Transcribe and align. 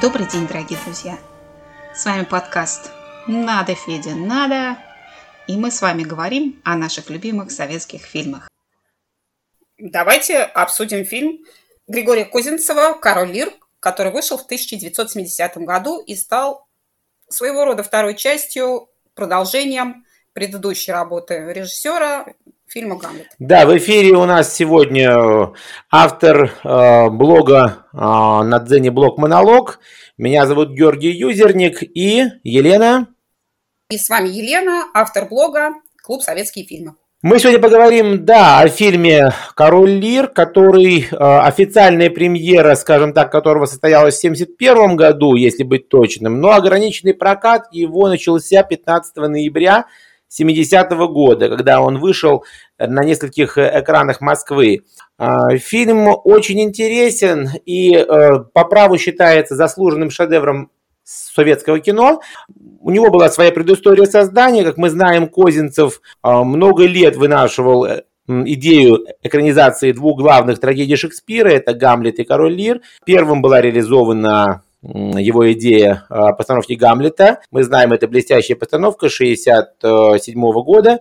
Добрый 0.00 0.26
день, 0.26 0.46
дорогие 0.46 0.78
друзья! 0.82 1.18
С 1.94 2.06
вами 2.06 2.24
подкаст 2.24 2.90
«Надо, 3.26 3.74
Федя, 3.74 4.14
надо!» 4.14 4.78
И 5.46 5.58
мы 5.58 5.70
с 5.70 5.82
вами 5.82 6.04
говорим 6.04 6.58
о 6.64 6.74
наших 6.76 7.10
любимых 7.10 7.50
советских 7.50 8.00
фильмах. 8.00 8.48
Давайте 9.76 10.38
обсудим 10.38 11.04
фильм 11.04 11.44
Григория 11.86 12.24
Козинцева 12.24 12.94
«Король 12.94 13.32
Лир», 13.32 13.52
который 13.78 14.10
вышел 14.10 14.38
в 14.38 14.44
1970 14.44 15.58
году 15.58 16.00
и 16.00 16.16
стал 16.16 16.66
своего 17.28 17.66
рода 17.66 17.82
второй 17.82 18.16
частью, 18.16 18.88
продолжением 19.14 20.06
предыдущей 20.32 20.92
работы 20.92 21.52
режиссера 21.52 22.24
фильма 22.70 22.96
«Гамлет». 22.96 23.26
Да, 23.38 23.66
в 23.66 23.76
эфире 23.76 24.12
у 24.12 24.24
нас 24.24 24.54
сегодня 24.54 25.10
э, 25.10 25.46
автор 25.90 26.52
э, 26.62 27.08
блога 27.10 27.86
э, 27.92 27.96
на 27.96 28.58
Дзене 28.60 28.90
блог 28.90 29.18
«Монолог». 29.18 29.80
Меня 30.16 30.46
зовут 30.46 30.70
Георгий 30.70 31.10
Юзерник 31.10 31.82
и 31.82 32.24
Елена. 32.44 33.08
И 33.90 33.98
с 33.98 34.08
вами 34.08 34.28
Елена, 34.28 34.84
автор 34.94 35.26
блога 35.28 35.70
«Клуб 36.02 36.22
советские 36.22 36.64
фильмы». 36.64 36.94
Мы 37.22 37.38
сегодня 37.38 37.60
поговорим, 37.60 38.24
да, 38.24 38.60
о 38.60 38.68
фильме 38.68 39.32
«Король 39.54 39.90
Лир», 39.90 40.28
который 40.28 41.08
э, 41.10 41.16
официальная 41.16 42.08
премьера, 42.08 42.76
скажем 42.76 43.12
так, 43.12 43.32
которого 43.32 43.66
состоялась 43.66 44.14
в 44.14 44.20
1971 44.20 44.96
году, 44.96 45.34
если 45.34 45.64
быть 45.64 45.88
точным, 45.88 46.40
но 46.40 46.52
ограниченный 46.52 47.14
прокат 47.14 47.64
его 47.72 48.08
начался 48.08 48.62
15 48.62 49.16
ноября 49.16 49.86
70-го 50.30 51.08
года, 51.08 51.48
когда 51.48 51.80
он 51.80 51.98
вышел 51.98 52.44
на 52.78 53.02
нескольких 53.04 53.58
э, 53.58 53.80
экранах 53.80 54.20
Москвы. 54.20 54.84
А, 55.18 55.56
фильм 55.56 56.08
очень 56.24 56.60
интересен 56.60 57.48
и 57.66 57.94
э, 57.94 58.38
по 58.52 58.64
праву 58.64 58.96
считается 58.96 59.56
заслуженным 59.56 60.10
шедевром 60.10 60.70
советского 61.04 61.80
кино. 61.80 62.20
У 62.80 62.90
него 62.90 63.10
была 63.10 63.28
своя 63.28 63.50
предыстория 63.50 64.06
создания. 64.06 64.64
Как 64.64 64.76
мы 64.76 64.90
знаем, 64.90 65.28
Козинцев 65.28 66.00
а, 66.22 66.44
много 66.44 66.86
лет 66.86 67.16
вынашивал 67.16 67.84
э, 67.84 68.04
идею 68.28 69.04
экранизации 69.22 69.92
двух 69.92 70.20
главных 70.20 70.60
трагедий 70.60 70.96
Шекспира, 70.96 71.48
это 71.48 71.74
«Гамлет» 71.74 72.18
и 72.20 72.24
«Король 72.24 72.54
Лир». 72.54 72.80
Первым 73.04 73.42
была 73.42 73.60
реализована 73.60 74.62
его 74.82 75.52
идея 75.52 76.04
постановки 76.08 76.72
Гамлета. 76.72 77.40
Мы 77.50 77.64
знаем, 77.64 77.92
это 77.92 78.08
блестящая 78.08 78.56
постановка 78.56 79.06
1967 79.06 80.40
года. 80.62 81.00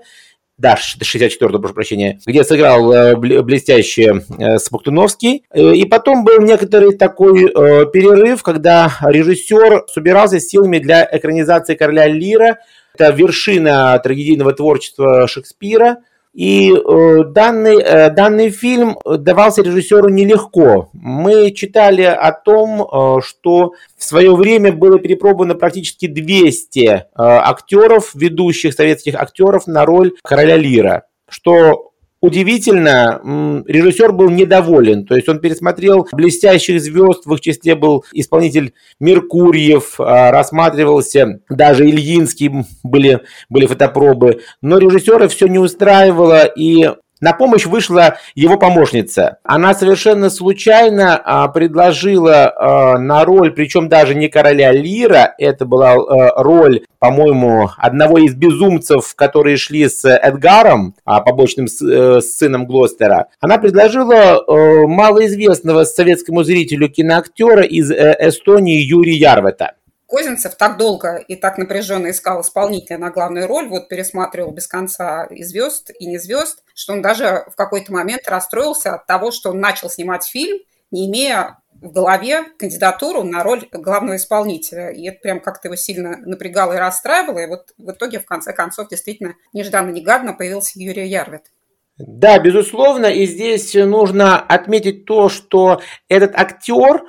Да, 0.59 0.75
64 0.75 1.57
прошу 1.57 1.73
прощения, 1.73 2.19
где 2.25 2.43
сыграл 2.43 2.91
э, 2.91 3.15
блестяще 3.15 4.23
э, 4.37 4.57
Смоктуновский. 4.57 5.45
Э, 5.53 5.73
и 5.73 5.85
потом 5.85 6.25
был 6.25 6.41
некоторый 6.41 6.97
такой 6.97 7.47
перерыв, 7.93 8.43
когда 8.43 8.91
режиссер 9.01 9.85
собирался 9.87 10.41
силами 10.41 10.79
для 10.79 11.07
экранизации 11.09 11.75
«Короля 11.75 12.07
Лира». 12.07 12.57
Это 12.93 13.11
вершина 13.11 13.97
трагедийного 14.03 14.51
творчества 14.51 15.27
Шекспира– 15.29 15.99
и 16.33 16.71
э, 16.71 17.23
данный, 17.25 17.81
э, 17.81 18.09
данный 18.11 18.49
фильм 18.49 18.97
давался 19.03 19.63
режиссеру 19.63 20.09
нелегко. 20.09 20.89
Мы 20.93 21.51
читали 21.51 22.03
о 22.03 22.31
том, 22.31 22.83
э, 22.83 23.21
что 23.23 23.73
в 23.97 24.03
свое 24.03 24.35
время 24.35 24.71
было 24.71 24.99
перепробовано 24.99 25.55
практически 25.55 26.07
200 26.07 26.79
э, 26.79 27.03
актеров, 27.15 28.13
ведущих 28.13 28.73
советских 28.73 29.15
актеров 29.15 29.65
на 29.65 29.85
роль 29.85 30.13
короля 30.23 30.55
Лира, 30.55 31.05
что 31.27 31.88
Удивительно, 32.21 33.63
режиссер 33.65 34.11
был 34.11 34.29
недоволен, 34.29 35.05
то 35.05 35.15
есть 35.15 35.29
он 35.29 35.39
пересмотрел 35.39 36.05
блестящих 36.11 36.81
звезд, 36.81 37.25
в 37.25 37.33
их 37.33 37.39
числе 37.39 37.75
был 37.75 38.03
исполнитель 38.11 38.73
Меркурьев, 38.99 39.97
а, 39.99 40.29
рассматривался 40.29 41.39
даже 41.49 41.89
Ильинский, 41.89 42.65
были, 42.83 43.21
были 43.47 43.67
фотопробы, 43.67 44.41
но 44.61 44.79
режиссера 44.79 45.29
все 45.29 45.47
не 45.47 45.59
устраивало, 45.59 46.43
и 46.43 46.89
на 47.19 47.33
помощь 47.33 47.65
вышла 47.65 48.17
его 48.35 48.57
помощница. 48.57 49.37
Она 49.43 49.73
совершенно 49.73 50.29
случайно 50.29 51.19
а, 51.23 51.47
предложила 51.47 52.53
а, 52.55 52.97
на 52.97 53.25
роль, 53.25 53.51
причем 53.51 53.89
даже 53.89 54.15
не 54.15 54.29
короля 54.29 54.71
Лира, 54.71 55.33
это 55.37 55.65
была 55.65 55.93
а, 55.93 56.41
роль, 56.41 56.81
по-моему, 56.99 57.69
одного 57.77 58.17
из 58.19 58.35
безумцев, 58.35 59.15
которые 59.15 59.57
шли 59.57 59.87
с 59.87 60.05
Эдгаром, 60.05 60.95
а, 61.05 61.21
побочным 61.21 61.67
с, 61.67 61.79
с 61.79 62.37
сыном 62.37 62.65
Глостера. 62.65 63.27
Она 63.39 63.57
предложила 63.57 64.37
а, 64.37 64.87
малоизвестного 64.87 65.83
советскому 65.83 66.43
зрителю 66.43 66.89
киноактера 66.89 67.63
из 67.63 67.91
а, 67.91 68.15
Эстонии 68.19 68.81
Юрия 68.81 69.15
Ярвета. 69.15 69.73
Козинцев 70.09 70.55
так 70.55 70.77
долго 70.77 71.17
и 71.17 71.35
так 71.35 71.59
напряженно 71.59 72.09
искал 72.09 72.41
исполнителя 72.41 72.97
на 72.97 73.11
главную 73.11 73.45
роль, 73.45 73.67
вот 73.67 73.89
пересматривал 73.89 74.51
без 74.51 74.67
конца 74.67 75.25
и 75.25 75.43
звезд, 75.43 75.91
и 75.99 76.07
не 76.07 76.17
звезд, 76.17 76.63
что 76.73 76.93
он 76.93 77.03
даже 77.03 77.45
в 77.51 77.55
какой-то 77.55 77.93
момент 77.93 78.27
расстроился 78.27 78.95
от 78.95 79.05
того, 79.05 79.29
что 79.29 79.51
он 79.51 79.59
начал 79.59 79.87
снимать 79.87 80.25
фильм, 80.25 80.57
не 80.89 81.07
имея 81.07 81.59
в 81.81 81.91
голове 81.91 82.43
кандидатуру 82.57 83.23
на 83.23 83.43
роль 83.43 83.67
главного 83.71 84.17
исполнителя. 84.17 84.89
И 84.89 85.07
это 85.07 85.19
прям 85.19 85.39
как-то 85.39 85.67
его 85.67 85.75
сильно 85.75 86.17
напрягало 86.17 86.73
и 86.73 86.77
расстраивало. 86.77 87.37
И 87.37 87.47
вот 87.47 87.73
в 87.77 87.91
итоге, 87.91 88.19
в 88.19 88.25
конце 88.25 88.51
концов, 88.51 88.89
действительно, 88.89 89.35
нежданно-негаданно 89.53 90.33
появился 90.33 90.79
Юрий 90.79 91.07
Ярвит. 91.07 91.51
Да, 91.99 92.39
безусловно, 92.39 93.07
и 93.07 93.25
здесь 93.25 93.73
нужно 93.73 94.39
отметить 94.39 95.05
то, 95.05 95.27
что 95.27 95.81
этот 96.07 96.33
актер, 96.33 97.03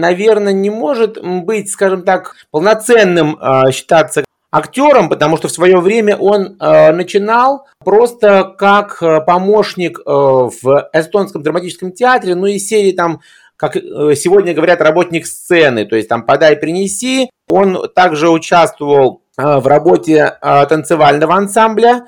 наверное, 0.00 0.52
не 0.52 0.70
может 0.70 1.22
быть, 1.22 1.70
скажем 1.70 2.02
так, 2.02 2.36
полноценным 2.50 3.38
э, 3.40 3.70
считаться 3.72 4.24
актером, 4.54 5.08
потому 5.08 5.36
что 5.36 5.48
в 5.48 5.52
свое 5.52 5.80
время 5.80 6.16
он 6.16 6.56
э, 6.60 6.92
начинал 6.92 7.66
просто 7.84 8.54
как 8.56 9.02
э, 9.02 9.20
помощник 9.20 9.98
в 10.06 10.90
эстонском 10.92 11.42
драматическом 11.42 11.90
театре, 11.90 12.36
ну 12.36 12.46
и 12.46 12.60
серии 12.60 12.92
там, 12.92 13.20
как 13.56 13.76
э, 13.76 13.80
сегодня 14.14 14.54
говорят, 14.54 14.80
работник 14.80 15.26
сцены, 15.26 15.86
то 15.86 15.96
есть 15.96 16.08
там 16.08 16.24
подай, 16.24 16.54
принеси. 16.54 17.30
Он 17.50 17.88
также 17.94 18.30
участвовал 18.30 19.22
в 19.36 19.66
работе 19.66 20.38
танцевального 20.40 21.34
ансамбля 21.34 22.06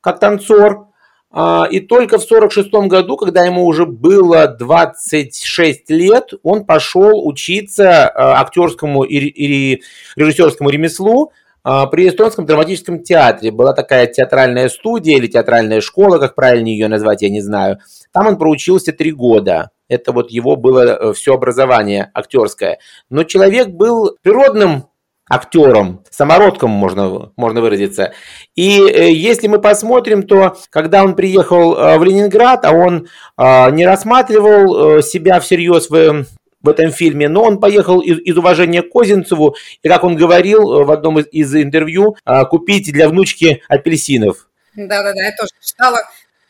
как 0.00 0.20
танцор. 0.20 0.87
А, 1.30 1.66
и 1.70 1.80
только 1.80 2.18
в 2.18 2.24
1946 2.24 2.88
году, 2.88 3.16
когда 3.16 3.44
ему 3.44 3.66
уже 3.66 3.84
было 3.84 4.46
26 4.48 5.90
лет, 5.90 6.32
он 6.42 6.64
пошел 6.64 7.26
учиться 7.26 8.08
а, 8.08 8.40
актерскому 8.40 9.02
и 9.02 9.82
режиссерскому 10.16 10.70
ремеслу 10.70 11.32
а, 11.64 11.86
при 11.86 12.08
Эстонском 12.08 12.46
драматическом 12.46 13.02
театре. 13.02 13.50
Была 13.50 13.74
такая 13.74 14.06
театральная 14.06 14.70
студия 14.70 15.18
или 15.18 15.26
театральная 15.26 15.82
школа, 15.82 16.18
как 16.18 16.34
правильно 16.34 16.68
ее 16.68 16.88
назвать, 16.88 17.20
я 17.20 17.28
не 17.28 17.42
знаю. 17.42 17.78
Там 18.12 18.26
он 18.26 18.38
проучился 18.38 18.92
три 18.92 19.12
года. 19.12 19.70
Это 19.88 20.12
вот 20.12 20.30
его 20.30 20.56
было 20.56 20.80
э, 20.82 21.12
все 21.12 21.34
образование 21.34 22.10
актерское. 22.14 22.78
Но 23.10 23.24
человек 23.24 23.68
был 23.68 24.16
природным 24.22 24.87
актером, 25.28 26.04
самородком 26.10 26.70
можно, 26.70 27.32
можно 27.36 27.60
выразиться. 27.60 28.12
И 28.54 28.80
э, 28.80 29.12
если 29.12 29.46
мы 29.46 29.60
посмотрим, 29.60 30.22
то 30.22 30.56
когда 30.70 31.04
он 31.04 31.14
приехал 31.14 31.76
э, 31.76 31.98
в 31.98 32.04
Ленинград, 32.04 32.64
а 32.64 32.72
он 32.72 33.08
э, 33.36 33.70
не 33.70 33.86
рассматривал 33.86 35.02
себя 35.02 35.40
всерьез 35.40 35.90
в, 35.90 36.26
в 36.62 36.68
этом 36.68 36.90
фильме, 36.90 37.28
но 37.28 37.44
он 37.44 37.60
поехал 37.60 38.00
из, 38.00 38.18
из 38.18 38.36
уважения 38.36 38.82
к 38.82 38.90
Козинцеву, 38.90 39.56
и, 39.82 39.88
как 39.88 40.04
он 40.04 40.16
говорил 40.16 40.84
в 40.84 40.90
одном 40.90 41.18
из, 41.18 41.26
из 41.30 41.54
интервью, 41.54 42.16
купить 42.50 42.92
для 42.92 43.08
внучки 43.08 43.62
апельсинов. 43.68 44.48
Да-да-да, 44.74 45.22
я 45.22 45.32
тоже 45.36 45.50
читала. 45.60 45.98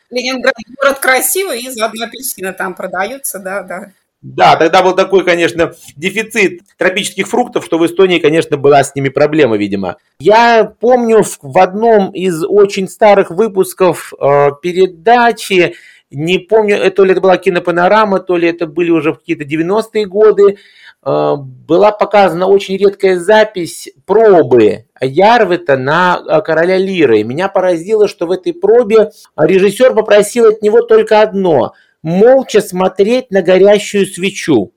Ленинград 0.09 0.55
город 0.77 0.99
красивый, 0.99 1.61
и 1.61 1.69
заодно 1.69 2.05
апельсины 2.05 2.51
там 2.53 2.73
продаются, 2.73 3.39
да-да. 3.39 3.91
Да, 4.21 4.57
тогда 4.57 4.83
был 4.83 4.95
такой, 4.95 5.23
конечно, 5.23 5.73
дефицит 5.95 6.61
тропических 6.77 7.27
фруктов, 7.27 7.63
что 7.63 7.77
в 7.77 7.85
Эстонии, 7.85 8.19
конечно, 8.19 8.57
была 8.57 8.83
с 8.83 8.93
ними 8.93 9.07
проблема, 9.07 9.55
видимо. 9.55 9.95
Я 10.19 10.73
помню 10.79 11.23
в 11.41 11.57
одном 11.57 12.11
из 12.11 12.43
очень 12.43 12.89
старых 12.89 13.31
выпусков 13.31 14.13
э, 14.19 14.49
передачи, 14.61 15.75
не 16.11 16.37
помню, 16.39 16.75
э, 16.75 16.89
то 16.89 17.05
ли 17.05 17.13
это 17.13 17.21
была 17.21 17.37
кинопанорама, 17.37 18.19
то 18.19 18.35
ли 18.35 18.49
это 18.49 18.67
были 18.67 18.89
уже 18.89 19.13
какие-то 19.13 19.45
90-е 19.45 20.05
годы, 20.05 20.57
э, 21.05 21.35
была 21.37 21.91
показана 21.93 22.47
очень 22.47 22.75
редкая 22.75 23.17
запись 23.17 23.87
пробы 24.05 24.85
Ярвета 24.99 25.77
на 25.77 26.19
э, 26.19 26.41
«Короля 26.41 26.77
Лиры». 26.77 27.23
Меня 27.23 27.47
поразило, 27.47 28.09
что 28.09 28.27
в 28.27 28.31
этой 28.31 28.51
пробе 28.51 29.11
режиссер 29.37 29.93
попросил 29.93 30.47
от 30.47 30.61
него 30.61 30.81
только 30.81 31.21
одно– 31.21 31.71
молча 32.03 32.61
смотреть 32.61 33.31
на 33.31 33.41
горящую 33.41 34.05
свечу. 34.05 34.73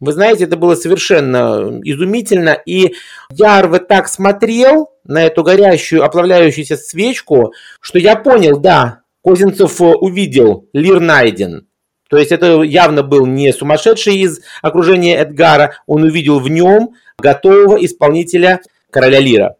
Вы 0.00 0.12
знаете, 0.12 0.44
это 0.44 0.56
было 0.56 0.74
совершенно 0.74 1.80
изумительно. 1.84 2.58
И 2.66 2.94
я 3.30 3.64
вот 3.66 3.86
так 3.86 4.08
смотрел 4.08 4.90
на 5.04 5.24
эту 5.24 5.44
горящую, 5.44 6.04
оплавляющуюся 6.04 6.76
свечку, 6.76 7.52
что 7.80 7.98
я 7.98 8.16
понял, 8.16 8.58
да, 8.58 9.02
Козинцев 9.22 9.80
увидел, 9.80 10.68
Лир 10.72 10.98
найден. 10.98 11.68
То 12.10 12.18
есть 12.18 12.32
это 12.32 12.62
явно 12.62 13.02
был 13.02 13.26
не 13.26 13.52
сумасшедший 13.52 14.16
из 14.16 14.40
окружения 14.60 15.16
Эдгара, 15.16 15.76
он 15.86 16.02
увидел 16.02 16.40
в 16.40 16.48
нем 16.48 16.94
готового 17.18 17.82
исполнителя 17.82 18.60
короля 18.90 19.20
Лира. 19.20 19.56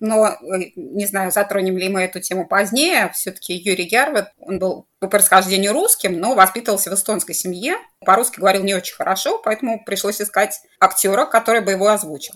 Но, 0.00 0.28
э, 0.28 0.36
не 0.76 1.06
знаю, 1.06 1.32
затронем 1.32 1.76
ли 1.78 1.88
мы 1.88 2.02
эту 2.02 2.20
тему 2.20 2.46
позднее. 2.46 3.10
Все-таки 3.14 3.54
Юрий 3.54 3.84
Гервет, 3.84 4.28
он 4.38 4.58
был 4.58 4.86
по 4.98 5.08
происхождению 5.08 5.72
русским, 5.72 6.18
но 6.18 6.34
воспитывался 6.34 6.90
в 6.90 6.94
эстонской 6.94 7.34
семье. 7.34 7.76
По-русски 8.04 8.40
говорил 8.40 8.62
не 8.62 8.74
очень 8.74 8.94
хорошо, 8.94 9.40
поэтому 9.42 9.82
пришлось 9.84 10.20
искать 10.20 10.60
актера, 10.80 11.26
который 11.26 11.60
бы 11.60 11.72
его 11.72 11.88
озвучил. 11.88 12.34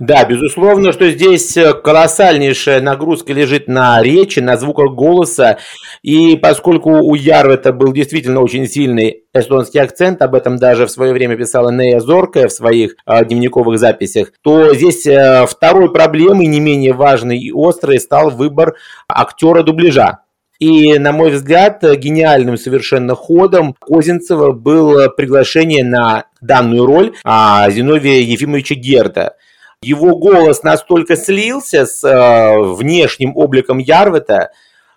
Да, 0.00 0.24
безусловно, 0.24 0.92
что 0.92 1.10
здесь 1.10 1.54
э, 1.58 1.74
колоссальнейшая 1.74 2.80
нагрузка 2.80 3.34
лежит 3.34 3.68
на 3.68 4.00
речи, 4.02 4.40
на 4.40 4.56
звуках 4.56 4.94
голоса. 4.94 5.58
И 6.02 6.36
поскольку 6.36 6.90
у 6.90 7.14
Ярвета 7.14 7.74
был 7.74 7.92
действительно 7.92 8.40
очень 8.40 8.66
сильный 8.66 9.24
эстонский 9.34 9.78
акцент, 9.78 10.22
об 10.22 10.34
этом 10.34 10.56
даже 10.56 10.86
в 10.86 10.90
свое 10.90 11.12
время 11.12 11.36
писала 11.36 11.70
Нея 11.70 12.00
Зоркая 12.00 12.48
в 12.48 12.52
своих 12.52 12.96
э, 13.06 13.24
дневниковых 13.26 13.78
записях, 13.78 14.32
то 14.42 14.74
здесь 14.74 15.06
э, 15.06 15.44
второй 15.46 15.92
проблемой, 15.92 16.46
не 16.46 16.60
менее 16.60 16.94
важной 16.94 17.38
и 17.38 17.52
острой, 17.54 18.00
стал 18.00 18.30
выбор 18.30 18.76
актера 19.06 19.62
дубляжа. 19.62 20.20
И, 20.60 20.98
на 20.98 21.12
мой 21.12 21.30
взгляд, 21.30 21.82
гениальным 21.82 22.56
совершенно 22.56 23.14
ходом 23.14 23.74
Козинцева 23.78 24.52
было 24.52 25.08
приглашение 25.08 25.84
на 25.84 26.24
данную 26.40 26.86
роль 26.86 27.12
а, 27.22 27.68
Зиновия 27.70 28.20
Ефимовича 28.22 28.76
Герда– 28.76 29.34
его 29.82 30.16
голос 30.16 30.62
настолько 30.62 31.16
слился 31.16 31.86
с 31.86 32.04
э, 32.04 32.74
внешним 32.74 33.36
обликом 33.36 33.78
Ярвета, 33.78 34.50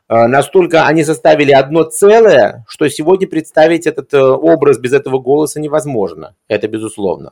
э, 0.10 0.28
настолько 0.28 0.86
они 0.86 1.06
составили 1.06 1.52
одно 1.54 1.84
целое, 1.84 2.66
что 2.68 2.90
сегодня 2.90 3.28
представить 3.28 3.88
этот 3.88 4.14
э, 4.14 4.22
образ 4.22 4.80
без 4.80 4.92
этого 4.92 5.20
голоса 5.20 5.62
невозможно. 5.62 6.36
Это 6.50 6.68
безусловно. 6.68 7.32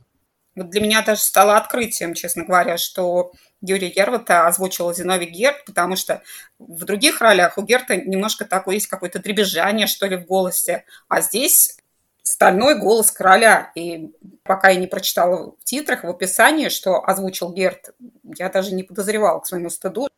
Вот 0.55 0.69
для 0.69 0.81
меня 0.81 1.01
даже 1.01 1.21
стало 1.21 1.57
открытием, 1.57 2.13
честно 2.13 2.45
говоря, 2.45 2.77
что 2.77 3.31
Юрий 3.61 3.89
Гервата 3.89 4.47
озвучил 4.47 4.93
Зиновий 4.93 5.27
Герд, 5.27 5.65
потому 5.65 5.95
что 5.95 6.21
в 6.59 6.85
других 6.85 7.21
ролях 7.21 7.57
у 7.57 7.63
Герта 7.63 7.95
немножко 7.97 8.45
такое 8.45 8.75
есть 8.75 8.87
какое-то 8.87 9.19
дребезжание, 9.19 9.87
что 9.87 10.07
ли, 10.07 10.17
в 10.17 10.25
голосе. 10.25 10.83
А 11.07 11.21
здесь 11.21 11.77
стальной 12.23 12.75
голос 12.79 13.11
короля. 13.11 13.71
И 13.75 14.11
пока 14.43 14.69
я 14.69 14.79
не 14.79 14.87
прочитала 14.87 15.55
в 15.59 15.63
титрах, 15.63 16.03
в 16.03 16.09
описании, 16.09 16.69
что 16.69 17.03
озвучил 17.03 17.51
Герт, 17.51 17.91
я 18.37 18.49
даже 18.49 18.73
не 18.73 18.83
подозревала 18.83 19.39
к 19.39 19.47
своему 19.47 19.69
стыду. 19.69 20.09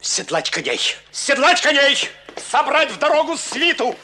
Седлать 0.00 0.50
коней! 0.50 0.80
Седлать 1.10 1.60
коней! 1.60 2.08
Собрать 2.50 2.90
в 2.90 2.98
дорогу 2.98 3.36
свиту! 3.36 3.94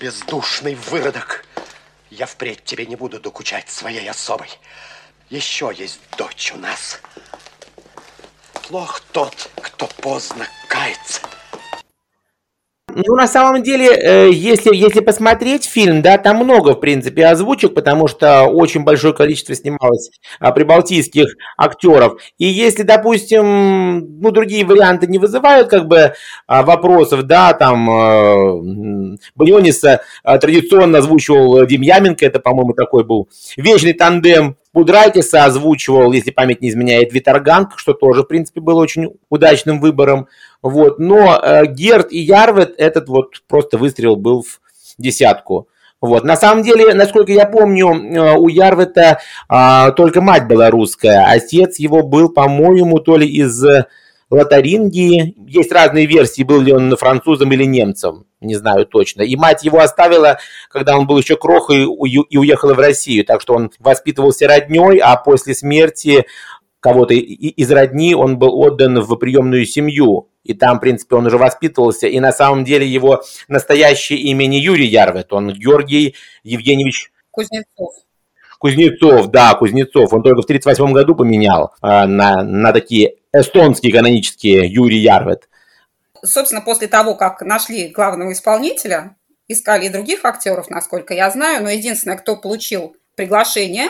Бездушный 0.00 0.74
выродок! 0.74 1.44
Я 2.10 2.26
впредь 2.26 2.64
тебе 2.64 2.86
не 2.86 2.96
буду 2.96 3.20
докучать 3.20 3.68
своей 3.68 4.08
особой. 4.08 4.48
Еще 5.30 5.72
есть 5.74 6.00
дочь 6.16 6.52
у 6.54 6.58
нас. 6.58 7.00
Плох 8.68 9.00
тот, 9.12 9.50
кто 9.60 9.86
поздно 9.86 10.46
кается. 10.68 11.20
Ну, 12.96 13.16
на 13.16 13.26
самом 13.26 13.62
деле, 13.64 13.88
э, 13.88 14.30
если, 14.30 14.74
если 14.74 15.00
посмотреть 15.00 15.64
фильм, 15.64 16.00
да, 16.00 16.16
там 16.16 16.36
много, 16.36 16.74
в 16.74 16.80
принципе, 16.80 17.26
озвучек, 17.26 17.74
потому 17.74 18.06
что 18.06 18.44
очень 18.44 18.84
большое 18.84 19.12
количество 19.12 19.54
снималось 19.54 20.10
а, 20.38 20.52
прибалтийских 20.52 21.26
актеров. 21.56 22.20
И 22.38 22.44
если, 22.44 22.84
допустим, 22.84 24.20
ну, 24.20 24.30
другие 24.30 24.64
варианты 24.64 25.08
не 25.08 25.18
вызывают, 25.18 25.68
как 25.68 25.88
бы, 25.88 26.14
а, 26.46 26.62
вопросов, 26.62 27.24
да, 27.24 27.52
там, 27.52 27.90
э, 27.90 29.16
Баниониса 29.34 30.02
а, 30.22 30.38
традиционно 30.38 30.98
озвучивал 30.98 31.66
Дим 31.66 31.82
Яменко, 31.82 32.24
это, 32.24 32.38
по-моему, 32.38 32.74
такой 32.74 33.02
был 33.02 33.28
вечный 33.56 33.92
тандем 33.92 34.56
Будрайтиса 34.74 35.44
озвучивал, 35.44 36.12
если 36.12 36.32
память 36.32 36.60
не 36.60 36.68
изменяет, 36.68 37.12
Виторганг, 37.12 37.78
что 37.78 37.94
тоже, 37.94 38.22
в 38.22 38.26
принципе, 38.26 38.60
был 38.60 38.76
очень 38.76 39.14
удачным 39.30 39.80
выбором. 39.80 40.26
Вот. 40.64 40.98
Но 40.98 41.38
э, 41.38 41.66
Герд 41.66 42.10
и 42.10 42.18
Ярвет 42.18 42.74
этот 42.78 43.10
вот 43.10 43.42
просто 43.46 43.76
выстрел 43.76 44.16
был 44.16 44.42
в 44.42 44.60
десятку. 44.96 45.68
Вот. 46.00 46.24
На 46.24 46.36
самом 46.36 46.64
деле, 46.64 46.94
насколько 46.94 47.32
я 47.32 47.44
помню, 47.44 47.88
э, 47.88 48.34
у 48.34 48.48
Ярвета 48.48 49.20
а, 49.46 49.90
только 49.90 50.22
мать 50.22 50.48
была 50.48 50.70
русская. 50.70 51.26
Отец 51.28 51.78
его 51.78 52.02
был, 52.02 52.30
по-моему, 52.30 52.98
то 52.98 53.18
ли 53.18 53.28
из 53.28 53.62
Лотарингии. 54.30 55.34
Есть 55.46 55.70
разные 55.70 56.06
версии, 56.06 56.42
был 56.44 56.62
ли 56.62 56.72
он 56.72 56.96
французом 56.96 57.52
или 57.52 57.64
немцем, 57.64 58.24
не 58.40 58.54
знаю 58.54 58.86
точно. 58.86 59.20
И 59.20 59.36
мать 59.36 59.64
его 59.64 59.80
оставила, 59.80 60.38
когда 60.70 60.96
он 60.96 61.06
был 61.06 61.18
еще 61.18 61.36
крохой, 61.36 61.82
и 61.82 62.38
уехала 62.38 62.72
в 62.72 62.78
Россию. 62.78 63.26
Так 63.26 63.42
что 63.42 63.52
он 63.52 63.70
воспитывался 63.80 64.48
родней, 64.48 64.98
а 64.98 65.16
после 65.16 65.54
смерти 65.54 66.24
кого-то 66.80 67.12
из 67.12 67.70
родни 67.70 68.14
он 68.14 68.38
был 68.38 68.58
отдан 68.58 69.00
в 69.00 69.14
приемную 69.16 69.66
семью. 69.66 70.30
И 70.44 70.54
там, 70.54 70.76
в 70.76 70.80
принципе, 70.80 71.16
он 71.16 71.26
уже 71.26 71.38
воспитывался. 71.38 72.06
И 72.06 72.20
на 72.20 72.32
самом 72.32 72.64
деле 72.64 72.86
его 72.86 73.22
настоящее 73.48 74.18
имя 74.20 74.46
не 74.46 74.60
Юрий 74.60 74.86
Ярвет, 74.86 75.32
он 75.32 75.52
Георгий 75.52 76.14
Евгеньевич 76.42 77.10
Кузнецов. 77.30 77.94
Кузнецов, 78.58 79.26
да, 79.28 79.54
Кузнецов. 79.54 80.12
Он 80.12 80.22
только 80.22 80.42
в 80.42 80.44
1938 80.44 80.92
году 80.92 81.14
поменял 81.14 81.74
э, 81.82 82.06
на, 82.06 82.42
на 82.42 82.72
такие 82.72 83.16
эстонские 83.32 83.92
канонические 83.92 84.66
Юрий 84.72 85.00
Ярвет. 85.00 85.48
Собственно, 86.22 86.62
после 86.62 86.88
того, 86.88 87.14
как 87.14 87.42
нашли 87.42 87.88
главного 87.88 88.32
исполнителя, 88.32 89.16
искали 89.48 89.86
и 89.86 89.90
других 89.90 90.24
актеров, 90.24 90.70
насколько 90.70 91.12
я 91.12 91.30
знаю, 91.30 91.62
но 91.62 91.70
единственное, 91.70 92.16
кто 92.16 92.36
получил 92.36 92.96
приглашение, 93.16 93.88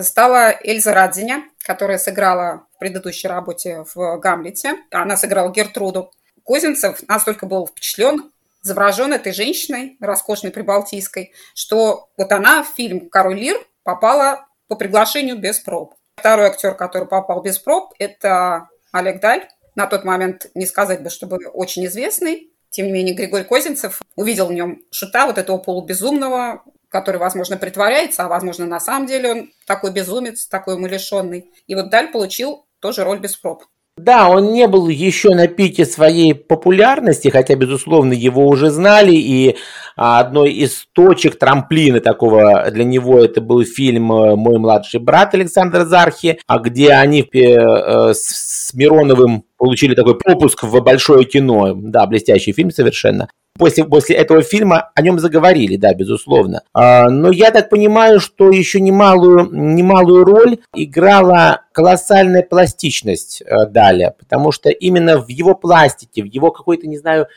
стала 0.00 0.54
Эльза 0.62 0.94
Радзиня, 0.94 1.44
которая 1.64 1.98
сыграла 1.98 2.66
в 2.74 2.78
предыдущей 2.78 3.28
работе 3.28 3.84
в 3.94 4.18
«Гамлете». 4.18 4.76
Она 4.90 5.16
сыграла 5.16 5.50
Гертруду. 5.50 6.12
Козинцев 6.44 7.00
настолько 7.08 7.46
был 7.46 7.66
впечатлен, 7.66 8.30
заворожен 8.60 9.12
этой 9.12 9.32
женщиной, 9.32 9.96
роскошной 10.00 10.52
прибалтийской, 10.52 11.32
что 11.54 12.08
вот 12.16 12.32
она 12.32 12.62
в 12.62 12.68
фильм 12.68 13.08
«Король 13.08 13.38
Лир» 13.38 13.56
попала 13.82 14.46
по 14.68 14.76
приглашению 14.76 15.38
без 15.38 15.58
проб. 15.58 15.94
Второй 16.16 16.46
актер, 16.46 16.74
который 16.74 17.08
попал 17.08 17.42
без 17.42 17.58
проб, 17.58 17.92
это 17.98 18.68
Олег 18.92 19.20
Даль. 19.20 19.48
На 19.74 19.86
тот 19.86 20.04
момент 20.04 20.46
не 20.54 20.66
сказать 20.66 21.02
бы, 21.02 21.10
чтобы 21.10 21.38
очень 21.52 21.84
известный. 21.86 22.50
Тем 22.70 22.86
не 22.86 22.92
менее, 22.92 23.14
Григорий 23.14 23.44
Козинцев 23.44 24.00
увидел 24.16 24.46
в 24.46 24.52
нем 24.52 24.82
шута, 24.90 25.26
вот 25.26 25.38
этого 25.38 25.58
полубезумного, 25.58 26.62
который, 26.94 27.16
возможно, 27.16 27.56
притворяется, 27.56 28.22
а, 28.22 28.28
возможно, 28.28 28.66
на 28.66 28.78
самом 28.78 29.08
деле 29.08 29.32
он 29.32 29.50
такой 29.66 29.92
безумец, 29.92 30.46
такой 30.46 30.76
умалишенный. 30.76 31.46
И 31.66 31.74
вот 31.74 31.90
Даль 31.90 32.12
получил 32.12 32.66
тоже 32.78 33.02
роль 33.02 33.18
без 33.18 33.34
проб. 33.34 33.64
Да, 33.96 34.28
он 34.28 34.52
не 34.52 34.68
был 34.68 34.86
еще 34.86 35.30
на 35.30 35.48
пике 35.48 35.86
своей 35.86 36.36
популярности, 36.36 37.30
хотя, 37.30 37.56
безусловно, 37.56 38.12
его 38.12 38.46
уже 38.46 38.70
знали, 38.70 39.10
и 39.10 39.56
а, 39.96 40.20
одной 40.20 40.52
из 40.52 40.86
точек 40.92 41.36
трамплина 41.36 41.98
такого 41.98 42.70
для 42.70 42.84
него 42.84 43.18
это 43.18 43.40
был 43.40 43.64
фильм 43.64 44.12
э, 44.12 44.36
«Мой 44.36 44.60
младший 44.60 45.00
брат» 45.00 45.34
Александр 45.34 45.86
Зархи, 45.86 46.38
а 46.46 46.60
где 46.60 46.92
они 46.92 47.22
э, 47.22 47.38
э, 47.40 48.14
с 48.14 48.72
Мироновым 48.72 49.42
получили 49.58 49.96
такой 49.96 50.16
пропуск 50.16 50.62
в 50.62 50.80
большое 50.80 51.24
кино. 51.24 51.74
Да, 51.74 52.06
блестящий 52.06 52.52
фильм 52.52 52.70
совершенно 52.70 53.28
после, 53.56 53.84
после 53.84 54.16
этого 54.16 54.42
фильма 54.42 54.90
о 54.94 55.02
нем 55.02 55.18
заговорили, 55.18 55.76
да, 55.76 55.94
безусловно. 55.94 56.62
А, 56.72 57.08
но 57.08 57.30
я 57.30 57.50
так 57.50 57.70
понимаю, 57.70 58.20
что 58.20 58.50
еще 58.50 58.80
немалую, 58.80 59.48
немалую 59.52 60.24
роль 60.24 60.58
играла 60.74 61.62
колоссальная 61.72 62.42
пластичность 62.42 63.42
э, 63.42 63.66
Даля, 63.66 64.14
потому 64.18 64.52
что 64.52 64.70
именно 64.70 65.20
в 65.20 65.28
его 65.28 65.54
пластике, 65.54 66.22
в 66.22 66.26
его 66.26 66.50
какой-то, 66.50 66.86
не 66.86 66.98
знаю, 66.98 67.28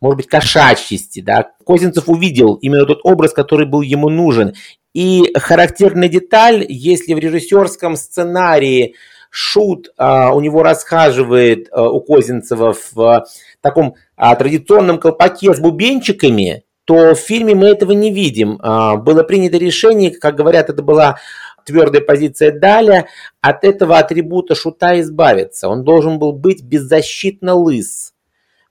может 0.00 0.18
быть, 0.18 0.26
кошачьести, 0.26 1.20
да, 1.20 1.50
Козинцев 1.66 2.08
увидел 2.08 2.54
именно 2.54 2.84
тот 2.84 3.00
образ, 3.02 3.32
который 3.32 3.66
был 3.66 3.80
ему 3.80 4.08
нужен. 4.08 4.54
И 4.94 5.30
характерная 5.36 6.08
деталь, 6.08 6.64
если 6.68 7.14
в 7.14 7.18
режиссерском 7.18 7.96
сценарии 7.96 8.94
шут 9.30 9.88
а, 9.96 10.32
у 10.32 10.40
него 10.40 10.62
расхаживает 10.62 11.68
а, 11.70 11.88
у 11.88 12.00
Козинцева 12.00 12.74
в 12.74 12.98
а, 13.00 13.24
таком 13.60 13.96
традиционном 14.16 14.98
колпаке 14.98 15.54
с 15.54 15.60
бубенчиками, 15.60 16.64
то 16.84 17.14
в 17.14 17.18
фильме 17.18 17.54
мы 17.54 17.66
этого 17.66 17.92
не 17.92 18.12
видим. 18.12 18.58
Было 18.58 19.24
принято 19.24 19.58
решение, 19.58 20.12
как 20.12 20.36
говорят, 20.36 20.70
это 20.70 20.82
была 20.82 21.18
твердая 21.66 22.00
позиция 22.00 22.52
Даля, 22.58 23.08
от 23.40 23.64
этого 23.64 23.98
атрибута 23.98 24.54
шута 24.54 24.98
избавиться. 25.00 25.68
Он 25.68 25.84
должен 25.84 26.18
был 26.18 26.32
быть 26.32 26.62
беззащитно 26.62 27.54
лыс. 27.54 28.14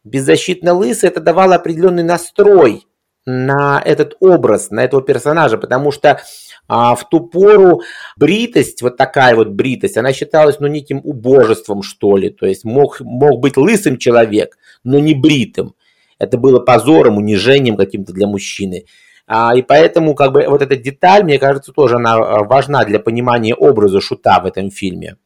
Беззащитно 0.04 0.74
лыс 0.74 1.04
это 1.04 1.20
давало 1.20 1.56
определенный 1.56 2.04
настрой 2.04 2.88
на 3.26 3.82
этот 3.84 4.16
образ, 4.20 4.70
на 4.70 4.84
этого 4.84 5.02
персонажа, 5.02 5.58
потому 5.58 5.92
что 5.92 6.22
а 6.68 6.96
в 6.96 7.08
ту 7.10 7.20
пору 7.22 7.82
бритость, 8.18 8.82
вот 8.82 8.98
такая 8.98 9.36
вот 9.36 9.50
бритость, 9.50 9.98
она 9.98 10.14
считалась, 10.14 10.60
ну, 10.60 10.68
неким 10.68 11.00
убожеством, 11.04 11.84
что 11.84 12.18
ли. 12.18 12.30
То 12.30 12.48
есть 12.48 12.64
мог, 12.64 13.00
мог 13.02 13.40
быть 13.40 13.56
лысым 13.56 13.98
человек, 13.98 14.58
но 14.84 15.00
не 15.00 15.14
бритым. 15.14 15.76
Это 16.18 16.38
было 16.38 16.60
позором, 16.60 17.18
унижением 17.18 17.78
каким-то 17.78 18.14
для 18.14 18.26
мужчины. 18.26 18.86
А, 19.28 19.56
и 19.56 19.62
поэтому 19.62 20.16
как 20.16 20.32
бы 20.32 20.46
вот 20.48 20.62
эта 20.62 20.76
деталь, 20.76 21.24
мне 21.24 21.40
кажется, 21.40 21.72
тоже 21.72 21.96
она 21.96 22.16
а, 22.16 22.44
важна 22.44 22.84
для 22.84 23.00
понимания 23.00 23.54
образа 23.54 24.02
шута 24.02 24.40
в 24.40 24.46
этом 24.46 24.72
фильме. 24.72 25.18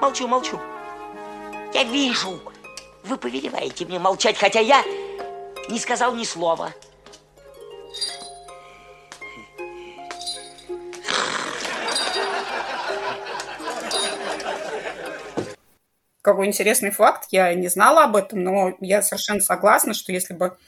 Молчу, 0.00 0.26
молчу. 0.26 0.58
Я 1.74 1.84
вижу. 1.84 2.38
Вы 3.04 3.16
повелеваете 3.16 3.84
мне 3.84 3.98
молчать, 3.98 4.36
хотя 4.38 4.60
я 4.60 4.82
не 5.70 5.78
сказал 5.78 6.14
ни 6.14 6.24
слова. 6.24 6.70
Какой 16.28 16.46
интересный 16.46 16.90
факт, 16.90 17.28
я 17.30 17.54
не 17.54 17.68
знала 17.68 18.04
об 18.04 18.14
этом, 18.14 18.44
но 18.44 18.76
я 18.80 19.00
совершенно 19.00 19.40
согласна, 19.40 19.94
что 19.94 20.12
если 20.12 20.34
бы 20.34 20.58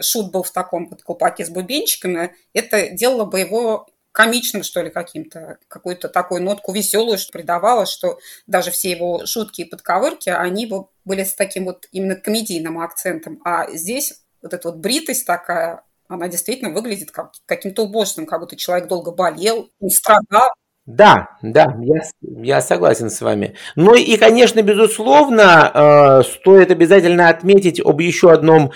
шут 0.00 0.32
был 0.32 0.42
в 0.42 0.50
таком 0.50 0.88
вот 0.88 1.02
колпаке 1.02 1.44
с 1.44 1.50
бубенчиками, 1.50 2.34
это 2.54 2.88
делало 2.88 3.26
бы 3.26 3.38
его 3.38 3.86
комичным, 4.10 4.62
что 4.62 4.80
ли, 4.80 4.88
каким-то, 4.88 5.58
какую-то 5.68 6.08
такую 6.08 6.42
нотку 6.42 6.72
веселую, 6.72 7.18
что 7.18 7.30
придавало, 7.30 7.84
что 7.84 8.20
даже 8.46 8.70
все 8.70 8.92
его 8.92 9.26
шутки 9.26 9.60
и 9.60 9.64
подковырки, 9.66 10.30
они 10.30 10.64
бы 10.64 10.86
были 11.04 11.24
с 11.24 11.34
таким 11.34 11.66
вот 11.66 11.88
именно 11.92 12.16
комедийным 12.16 12.78
акцентом. 12.78 13.38
А 13.44 13.70
здесь 13.70 14.14
вот 14.40 14.54
эта 14.54 14.70
вот 14.70 14.78
бритость 14.78 15.26
такая, 15.26 15.84
она 16.08 16.26
действительно 16.28 16.70
выглядит 16.70 17.10
как 17.10 17.32
каким-то 17.44 17.82
убожным, 17.82 18.24
как 18.24 18.40
будто 18.40 18.56
человек 18.56 18.88
долго 18.88 19.10
болел, 19.10 19.68
не 19.78 19.90
страдал. 19.90 20.52
Да, 20.86 21.28
да, 21.42 21.76
я, 21.80 22.02
я 22.22 22.60
согласен 22.60 23.08
с 23.08 23.20
вами. 23.20 23.54
Ну 23.76 23.94
и, 23.94 24.16
конечно, 24.16 24.62
безусловно, 24.62 25.70
э, 25.72 26.22
стоит 26.24 26.72
обязательно 26.72 27.28
отметить 27.28 27.80
об 27.80 28.00
еще 28.00 28.32
одном 28.32 28.72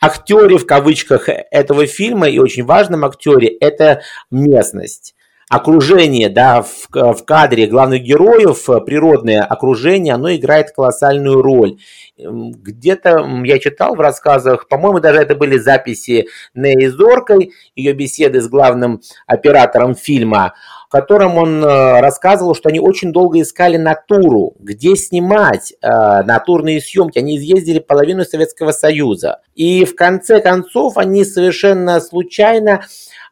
актере 0.00 0.58
в 0.58 0.66
кавычках 0.66 1.28
этого 1.28 1.86
фильма 1.86 2.28
и 2.28 2.38
очень 2.38 2.64
важном 2.64 3.04
актере– 3.04 3.48
это 3.60 4.02
местность 4.30 5.14
окружение, 5.48 6.28
да, 6.28 6.62
в, 6.62 6.88
в 6.90 7.24
кадре 7.24 7.66
главных 7.66 8.02
героев, 8.02 8.66
природное 8.84 9.42
окружение, 9.42 10.14
оно 10.14 10.34
играет 10.34 10.72
колоссальную 10.72 11.40
роль. 11.40 11.78
Где-то 12.18 13.24
я 13.44 13.58
читал 13.58 13.94
в 13.94 14.00
рассказах, 14.00 14.66
по-моему, 14.68 14.98
даже 14.98 15.20
это 15.20 15.36
были 15.36 15.56
записи 15.58 16.26
Неи 16.54 16.86
Зоркой, 16.86 17.52
ее 17.76 17.92
беседы 17.92 18.40
с 18.40 18.48
главным 18.48 19.02
оператором 19.26 19.94
фильма, 19.94 20.54
в 20.86 20.88
котором 20.88 21.36
он 21.36 21.64
э, 21.64 22.00
рассказывал, 22.00 22.54
что 22.54 22.68
они 22.68 22.78
очень 22.78 23.12
долго 23.12 23.40
искали 23.40 23.76
натуру, 23.76 24.54
где 24.60 24.94
снимать 24.94 25.74
э, 25.82 25.88
натурные 26.22 26.80
съемки. 26.80 27.18
Они 27.18 27.36
изъездили 27.38 27.80
половину 27.80 28.24
Советского 28.24 28.70
Союза. 28.70 29.40
И 29.56 29.84
в 29.84 29.96
конце 29.96 30.40
концов 30.40 30.96
они 30.96 31.24
совершенно 31.24 32.00
случайно 32.00 32.84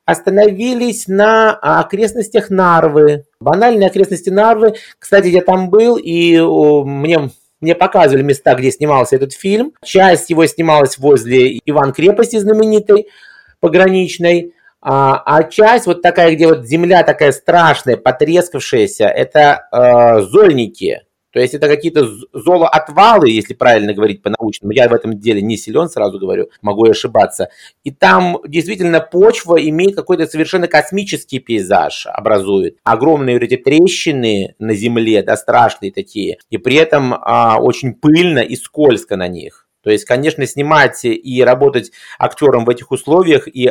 остановились 0.04 1.06
на 1.06 1.52
окрестностях 1.54 2.50
Нарвы. 2.50 3.25
Банальные 3.38 3.88
окрестности 3.88 4.30
Нарвы. 4.30 4.75
Кстати, 4.99 5.28
я 5.28 5.40
там 5.40 5.70
был, 5.70 5.96
и 5.96 6.40
мне 6.40 7.30
мне 7.61 7.75
показывали 7.75 8.23
места, 8.23 8.54
где 8.56 8.70
снимался 8.70 9.16
этот 9.16 9.32
фильм. 9.32 9.73
Часть 9.82 10.28
его 10.28 10.44
снималась 10.44 10.99
возле 10.99 11.58
Иван 11.64 11.94
крепости 11.94 12.37
знаменитой, 12.37 13.06
пограничной. 13.61 14.52
А, 14.86 15.22
а 15.24 15.44
часть 15.44 15.86
вот 15.86 16.02
такая, 16.02 16.34
где 16.34 16.46
вот 16.46 16.66
земля 16.66 17.02
такая 17.04 17.32
страшная, 17.32 17.96
потрескавшаяся, 17.96 19.06
это 19.06 19.66
э, 19.72 20.20
зольники. 20.20 21.04
То 21.32 21.40
есть 21.40 21.54
это 21.54 21.66
какие-то 21.68 22.06
золоотвалы, 22.32 23.28
если 23.28 23.54
правильно 23.54 23.94
говорить 23.94 24.22
по-научному. 24.22 24.72
Я 24.72 24.88
в 24.88 24.94
этом 24.94 25.18
деле 25.18 25.40
не 25.42 25.56
силен, 25.56 25.88
сразу 25.88 26.18
говорю, 26.18 26.50
могу 26.60 26.84
ошибаться. 26.88 27.48
И 27.82 27.90
там 27.90 28.38
действительно 28.46 29.00
почва 29.00 29.56
имеет 29.56 29.96
какой-то 29.96 30.26
совершенно 30.26 30.68
космический 30.68 31.40
пейзаж, 31.40 32.06
образует. 32.06 32.76
Огромные 32.84 33.38
эти 33.38 33.56
трещины 33.56 34.54
на 34.60 34.74
земле, 34.74 35.22
да, 35.22 35.36
страшные 35.36 35.90
такие. 35.92 36.38
И 36.50 36.58
при 36.58 36.76
этом 36.76 37.14
а, 37.14 37.58
очень 37.58 37.94
пыльно 37.94 38.38
и 38.38 38.54
скользко 38.54 39.16
на 39.16 39.26
них. 39.26 39.66
То 39.84 39.90
есть, 39.90 40.06
конечно, 40.06 40.46
снимать 40.46 41.04
и 41.04 41.42
работать 41.44 41.92
актером 42.18 42.64
в 42.64 42.70
этих 42.70 42.90
условиях 42.90 43.46
и 43.46 43.70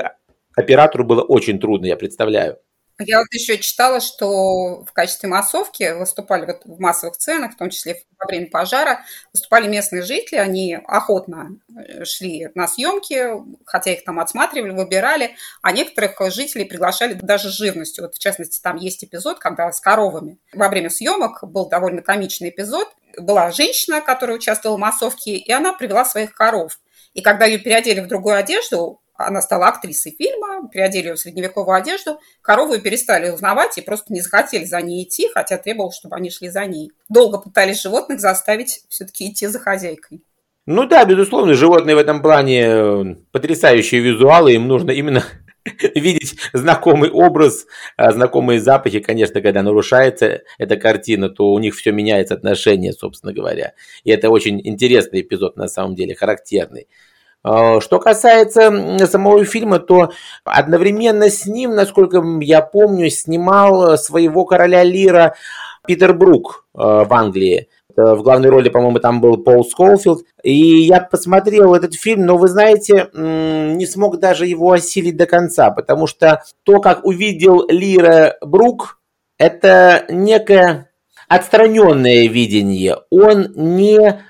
оператору 0.55 1.03
было 1.05 1.21
очень 1.21 1.59
трудно, 1.59 1.85
я 1.85 1.97
представляю. 1.97 2.59
Я 2.99 3.19
вот 3.19 3.27
еще 3.31 3.57
читала, 3.57 3.99
что 3.99 4.85
в 4.85 4.93
качестве 4.93 5.27
массовки 5.27 5.97
выступали 5.97 6.45
вот 6.45 6.61
в 6.65 6.79
массовых 6.79 7.15
сценах, 7.15 7.53
в 7.53 7.57
том 7.57 7.71
числе 7.71 8.03
во 8.19 8.27
время 8.27 8.49
пожара, 8.51 9.01
выступали 9.33 9.67
местные 9.67 10.03
жители, 10.03 10.37
они 10.37 10.77
охотно 10.85 11.57
э, 11.75 12.05
шли 12.05 12.49
на 12.53 12.67
съемки, 12.67 13.31
хотя 13.65 13.93
их 13.93 14.03
там 14.03 14.19
отсматривали, 14.19 14.71
выбирали, 14.71 15.35
а 15.63 15.71
некоторых 15.71 16.21
жителей 16.31 16.65
приглашали 16.65 17.13
даже 17.15 17.49
с 17.49 17.53
живностью. 17.53 18.03
Вот 18.03 18.13
в 18.13 18.19
частности, 18.19 18.61
там 18.61 18.77
есть 18.77 19.03
эпизод, 19.03 19.39
когда 19.39 19.71
с 19.71 19.79
коровами. 19.81 20.37
Во 20.53 20.69
время 20.69 20.91
съемок 20.91 21.43
был 21.43 21.67
довольно 21.67 22.03
комичный 22.03 22.49
эпизод. 22.49 22.87
Была 23.17 23.51
женщина, 23.51 24.01
которая 24.01 24.37
участвовала 24.37 24.77
в 24.77 24.81
массовке, 24.81 25.35
и 25.35 25.51
она 25.51 25.73
привела 25.73 26.05
своих 26.05 26.35
коров. 26.35 26.79
И 27.13 27.21
когда 27.21 27.45
ее 27.45 27.57
переодели 27.57 28.01
в 28.01 28.07
другую 28.07 28.37
одежду, 28.37 29.02
она 29.15 29.41
стала 29.41 29.67
актрисой 29.67 30.15
фильма, 30.17 30.67
переодели 30.69 31.07
ее 31.07 31.13
в 31.15 31.19
средневековую 31.19 31.75
одежду, 31.75 32.19
коровы 32.41 32.79
перестали 32.79 33.29
узнавать 33.29 33.77
и 33.77 33.81
просто 33.81 34.11
не 34.11 34.21
захотели 34.21 34.65
за 34.65 34.81
ней 34.81 35.03
идти, 35.03 35.29
хотя 35.33 35.57
требовал, 35.57 35.91
чтобы 35.91 36.15
они 36.15 36.29
шли 36.29 36.49
за 36.49 36.65
ней. 36.65 36.91
Долго 37.09 37.37
пытались 37.37 37.81
животных 37.81 38.19
заставить 38.19 38.81
все-таки 38.89 39.29
идти 39.29 39.47
за 39.47 39.59
хозяйкой. 39.59 40.23
Ну 40.65 40.85
да, 40.85 41.03
безусловно, 41.03 41.55
животные 41.55 41.95
в 41.95 41.99
этом 41.99 42.21
плане 42.21 42.61
э, 42.65 43.15
потрясающие 43.31 43.99
визуалы, 43.99 44.53
им 44.53 44.67
нужно 44.69 44.91
именно 44.91 45.23
видеть 45.95 46.35
знакомый 46.53 47.09
образ, 47.09 47.65
а 47.97 48.11
знакомые 48.13 48.61
запахи, 48.61 48.99
конечно, 48.99 49.41
когда 49.41 49.61
нарушается 49.61 50.43
эта 50.57 50.77
картина, 50.77 51.29
то 51.29 51.51
у 51.51 51.59
них 51.59 51.75
все 51.75 51.91
меняется 51.91 52.33
отношение, 52.33 52.93
собственно 52.93 53.33
говоря. 53.33 53.73
И 54.05 54.11
это 54.11 54.29
очень 54.29 54.65
интересный 54.65 55.19
эпизод, 55.19 55.57
на 55.57 55.67
самом 55.67 55.95
деле, 55.95 56.15
характерный. 56.15 56.87
А, 57.43 57.81
что 57.81 57.99
касается 57.99 59.07
самого 59.07 59.43
фильма, 59.45 59.79
то 59.79 60.11
одновременно 60.45 61.29
с 61.29 61.45
ним, 61.45 61.75
насколько 61.75 62.23
я 62.41 62.61
помню, 62.61 63.09
снимал 63.09 63.97
своего 63.97 64.45
короля 64.45 64.83
Лира 64.83 65.35
Питер 65.85 66.13
Брук 66.13 66.65
а, 66.73 67.03
в 67.03 67.13
Англии. 67.13 67.67
В 67.95 68.23
главной 68.23 68.49
роли, 68.49 68.69
по-моему, 68.69 68.97
там 68.99 69.21
был 69.21 69.37
Пол 69.37 69.63
Сколфилд. 69.63 70.25
И 70.41 70.51
я 70.51 70.99
посмотрел 70.99 71.75
этот 71.75 71.93
фильм, 71.93 72.25
но, 72.25 72.37
вы 72.37 72.47
знаете, 72.47 73.09
не 73.13 73.85
смог 73.85 74.17
даже 74.17 74.47
его 74.47 74.71
осилить 74.71 75.15
до 75.15 75.27
конца, 75.27 75.69
потому 75.69 76.07
что 76.07 76.41
то, 76.63 76.79
как 76.79 77.05
увидел 77.05 77.67
Лира 77.67 78.35
Брук, 78.41 78.99
это 79.37 80.05
некое 80.09 80.89
отстраненное 81.27 82.27
видение. 82.27 82.97
Он 83.11 83.51
не 83.55 84.23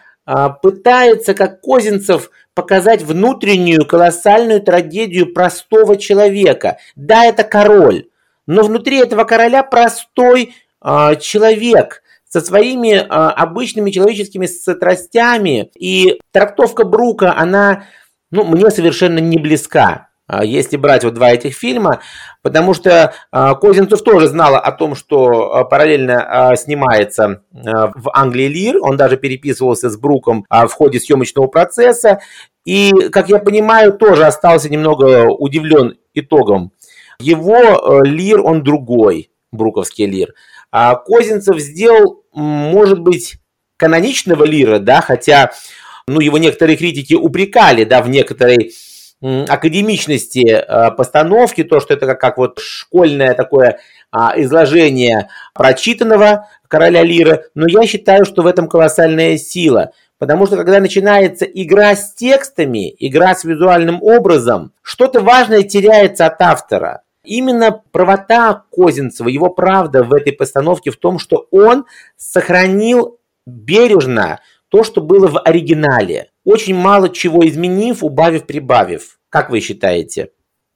пытается, 0.61 1.33
как 1.33 1.61
Козинцев, 1.61 2.31
показать 2.53 3.01
внутреннюю 3.01 3.85
колоссальную 3.85 4.61
трагедию 4.61 5.33
простого 5.33 5.97
человека. 5.97 6.77
Да, 6.95 7.25
это 7.25 7.43
король, 7.43 8.05
но 8.45 8.63
внутри 8.63 8.99
этого 8.99 9.23
короля 9.23 9.63
простой 9.63 10.55
э, 10.83 11.15
человек 11.19 12.03
со 12.27 12.41
своими 12.41 12.95
э, 12.95 13.03
обычными 13.03 13.91
человеческими 13.91 14.45
страстями. 14.45 15.71
И 15.77 16.19
трактовка 16.31 16.83
Брука, 16.83 17.35
она 17.37 17.85
ну, 18.31 18.43
мне 18.43 18.69
совершенно 18.71 19.19
не 19.19 19.37
близка. 19.37 20.09
А, 20.33 20.43
если 20.43 20.77
брать 20.77 21.03
вот 21.03 21.13
два 21.13 21.31
этих 21.31 21.53
фильма, 21.53 22.01
потому 22.41 22.73
что 22.73 23.13
а, 23.31 23.53
Козинцев 23.55 24.01
тоже 24.01 24.27
знал 24.27 24.55
о 24.55 24.71
том, 24.71 24.95
что 24.95 25.53
а, 25.53 25.63
параллельно 25.63 26.53
снимается 26.57 27.43
в 27.51 28.09
Англии 28.13 28.47
Лир, 28.47 28.77
он 28.81 28.97
даже 28.97 29.17
переписывался 29.17 29.89
с 29.89 29.97
Бруком 29.97 30.45
в 30.49 30.69
ходе 30.69 30.99
съемочного 30.99 31.47
процесса, 31.47 32.19
и, 32.65 32.91
как 33.11 33.29
я 33.29 33.39
понимаю, 33.39 33.93
тоже 33.93 34.25
остался 34.25 34.69
немного 34.69 35.27
удивлен 35.27 35.97
итогом. 36.13 36.71
Его 37.19 38.01
Лир, 38.03 38.41
он 38.41 38.63
другой, 38.63 39.29
Бруковский 39.51 40.05
Лир. 40.05 40.33
А 40.71 40.95
Козинцев 40.95 41.59
сделал, 41.59 42.23
может 42.33 42.99
быть, 42.99 43.35
каноничного 43.77 44.45
Лира, 44.45 44.79
да, 44.79 45.01
хотя 45.01 45.51
ну, 46.07 46.19
его 46.19 46.37
некоторые 46.37 46.77
критики 46.77 47.13
упрекали, 47.13 47.83
да, 47.83 48.01
в 48.01 48.09
некоторой 48.09 48.73
академичности 49.23 50.45
э, 50.47 50.91
постановки, 50.91 51.63
то, 51.63 51.79
что 51.79 51.93
это 51.93 52.05
как, 52.05 52.19
как 52.19 52.37
вот 52.37 52.59
школьное 52.59 53.33
такое 53.33 53.79
а, 54.11 54.33
изложение 54.37 55.29
прочитанного 55.53 56.49
короля 56.67 57.03
Лира, 57.03 57.43
но 57.55 57.67
я 57.67 57.87
считаю, 57.87 58.25
что 58.25 58.41
в 58.43 58.47
этом 58.47 58.67
колоссальная 58.67 59.37
сила. 59.37 59.91
Потому 60.19 60.45
что 60.45 60.57
когда 60.57 60.79
начинается 60.79 61.45
игра 61.45 61.95
с 61.95 62.13
текстами, 62.13 62.93
игра 62.99 63.33
с 63.35 63.43
визуальным 63.43 64.01
образом, 64.01 64.71
что-то 64.81 65.21
важное 65.21 65.63
теряется 65.63 66.25
от 66.25 66.41
автора. 66.41 67.01
Именно 67.23 67.81
правота 67.91 68.63
Козинцева, 68.71 69.29
его 69.29 69.49
правда 69.49 70.03
в 70.03 70.13
этой 70.13 70.33
постановке 70.33 70.91
в 70.91 70.97
том, 70.97 71.19
что 71.19 71.47
он 71.51 71.85
сохранил 72.17 73.19
бережно 73.45 74.39
то, 74.69 74.83
что 74.83 75.01
было 75.01 75.27
в 75.27 75.39
оригинале. 75.39 76.29
Очень 76.43 76.75
мало 76.75 77.09
чего 77.09 77.47
изменив, 77.47 78.03
убавив, 78.03 78.45
прибавив. 78.45 79.19
Как 79.29 79.49
вы 79.49 79.61
считаете? 79.61 80.31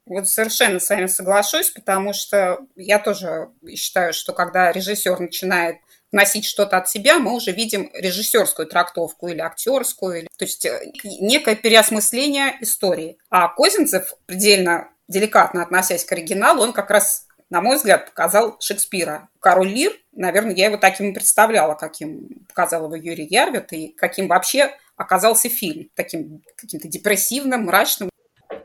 Вот 0.06 0.26
совершенно 0.26 0.80
с 0.80 0.88
вами 0.88 1.06
соглашусь, 1.06 1.70
потому 1.70 2.14
что 2.14 2.60
я 2.76 2.98
тоже 2.98 3.48
считаю, 3.76 4.14
что 4.14 4.32
когда 4.32 4.72
режиссер 4.72 5.20
начинает 5.20 5.76
вносить 6.10 6.46
что-то 6.46 6.78
от 6.78 6.88
себя, 6.88 7.18
мы 7.18 7.34
уже 7.34 7.52
видим 7.52 7.90
режиссерскую 7.92 8.66
трактовку 8.66 9.28
или 9.28 9.40
актерскую, 9.40 10.20
или, 10.20 10.28
то 10.38 10.44
есть 10.46 10.64
э, 10.64 10.80
некое 11.04 11.56
переосмысление 11.56 12.56
истории. 12.60 13.18
А 13.28 13.48
Козинцев, 13.48 14.14
предельно 14.24 14.88
деликатно 15.08 15.62
относясь 15.62 16.04
к 16.04 16.12
оригиналу, 16.12 16.62
он 16.62 16.72
как 16.72 16.90
раз 16.90 17.27
на 17.50 17.60
мой 17.60 17.76
взгляд, 17.76 18.06
показал 18.06 18.56
Шекспира. 18.60 19.28
Король 19.40 19.68
Лир, 19.68 19.92
наверное, 20.12 20.54
я 20.54 20.66
его 20.66 20.76
таким 20.76 21.10
и 21.10 21.14
представляла, 21.14 21.74
каким 21.74 22.46
показал 22.48 22.84
его 22.84 22.96
Юрий 22.96 23.26
Ярвит, 23.26 23.72
и 23.72 23.88
каким 23.88 24.28
вообще 24.28 24.70
оказался 24.96 25.48
фильм. 25.48 25.90
Таким 25.94 26.42
каким-то 26.56 26.88
депрессивным, 26.88 27.64
мрачным. 27.64 28.10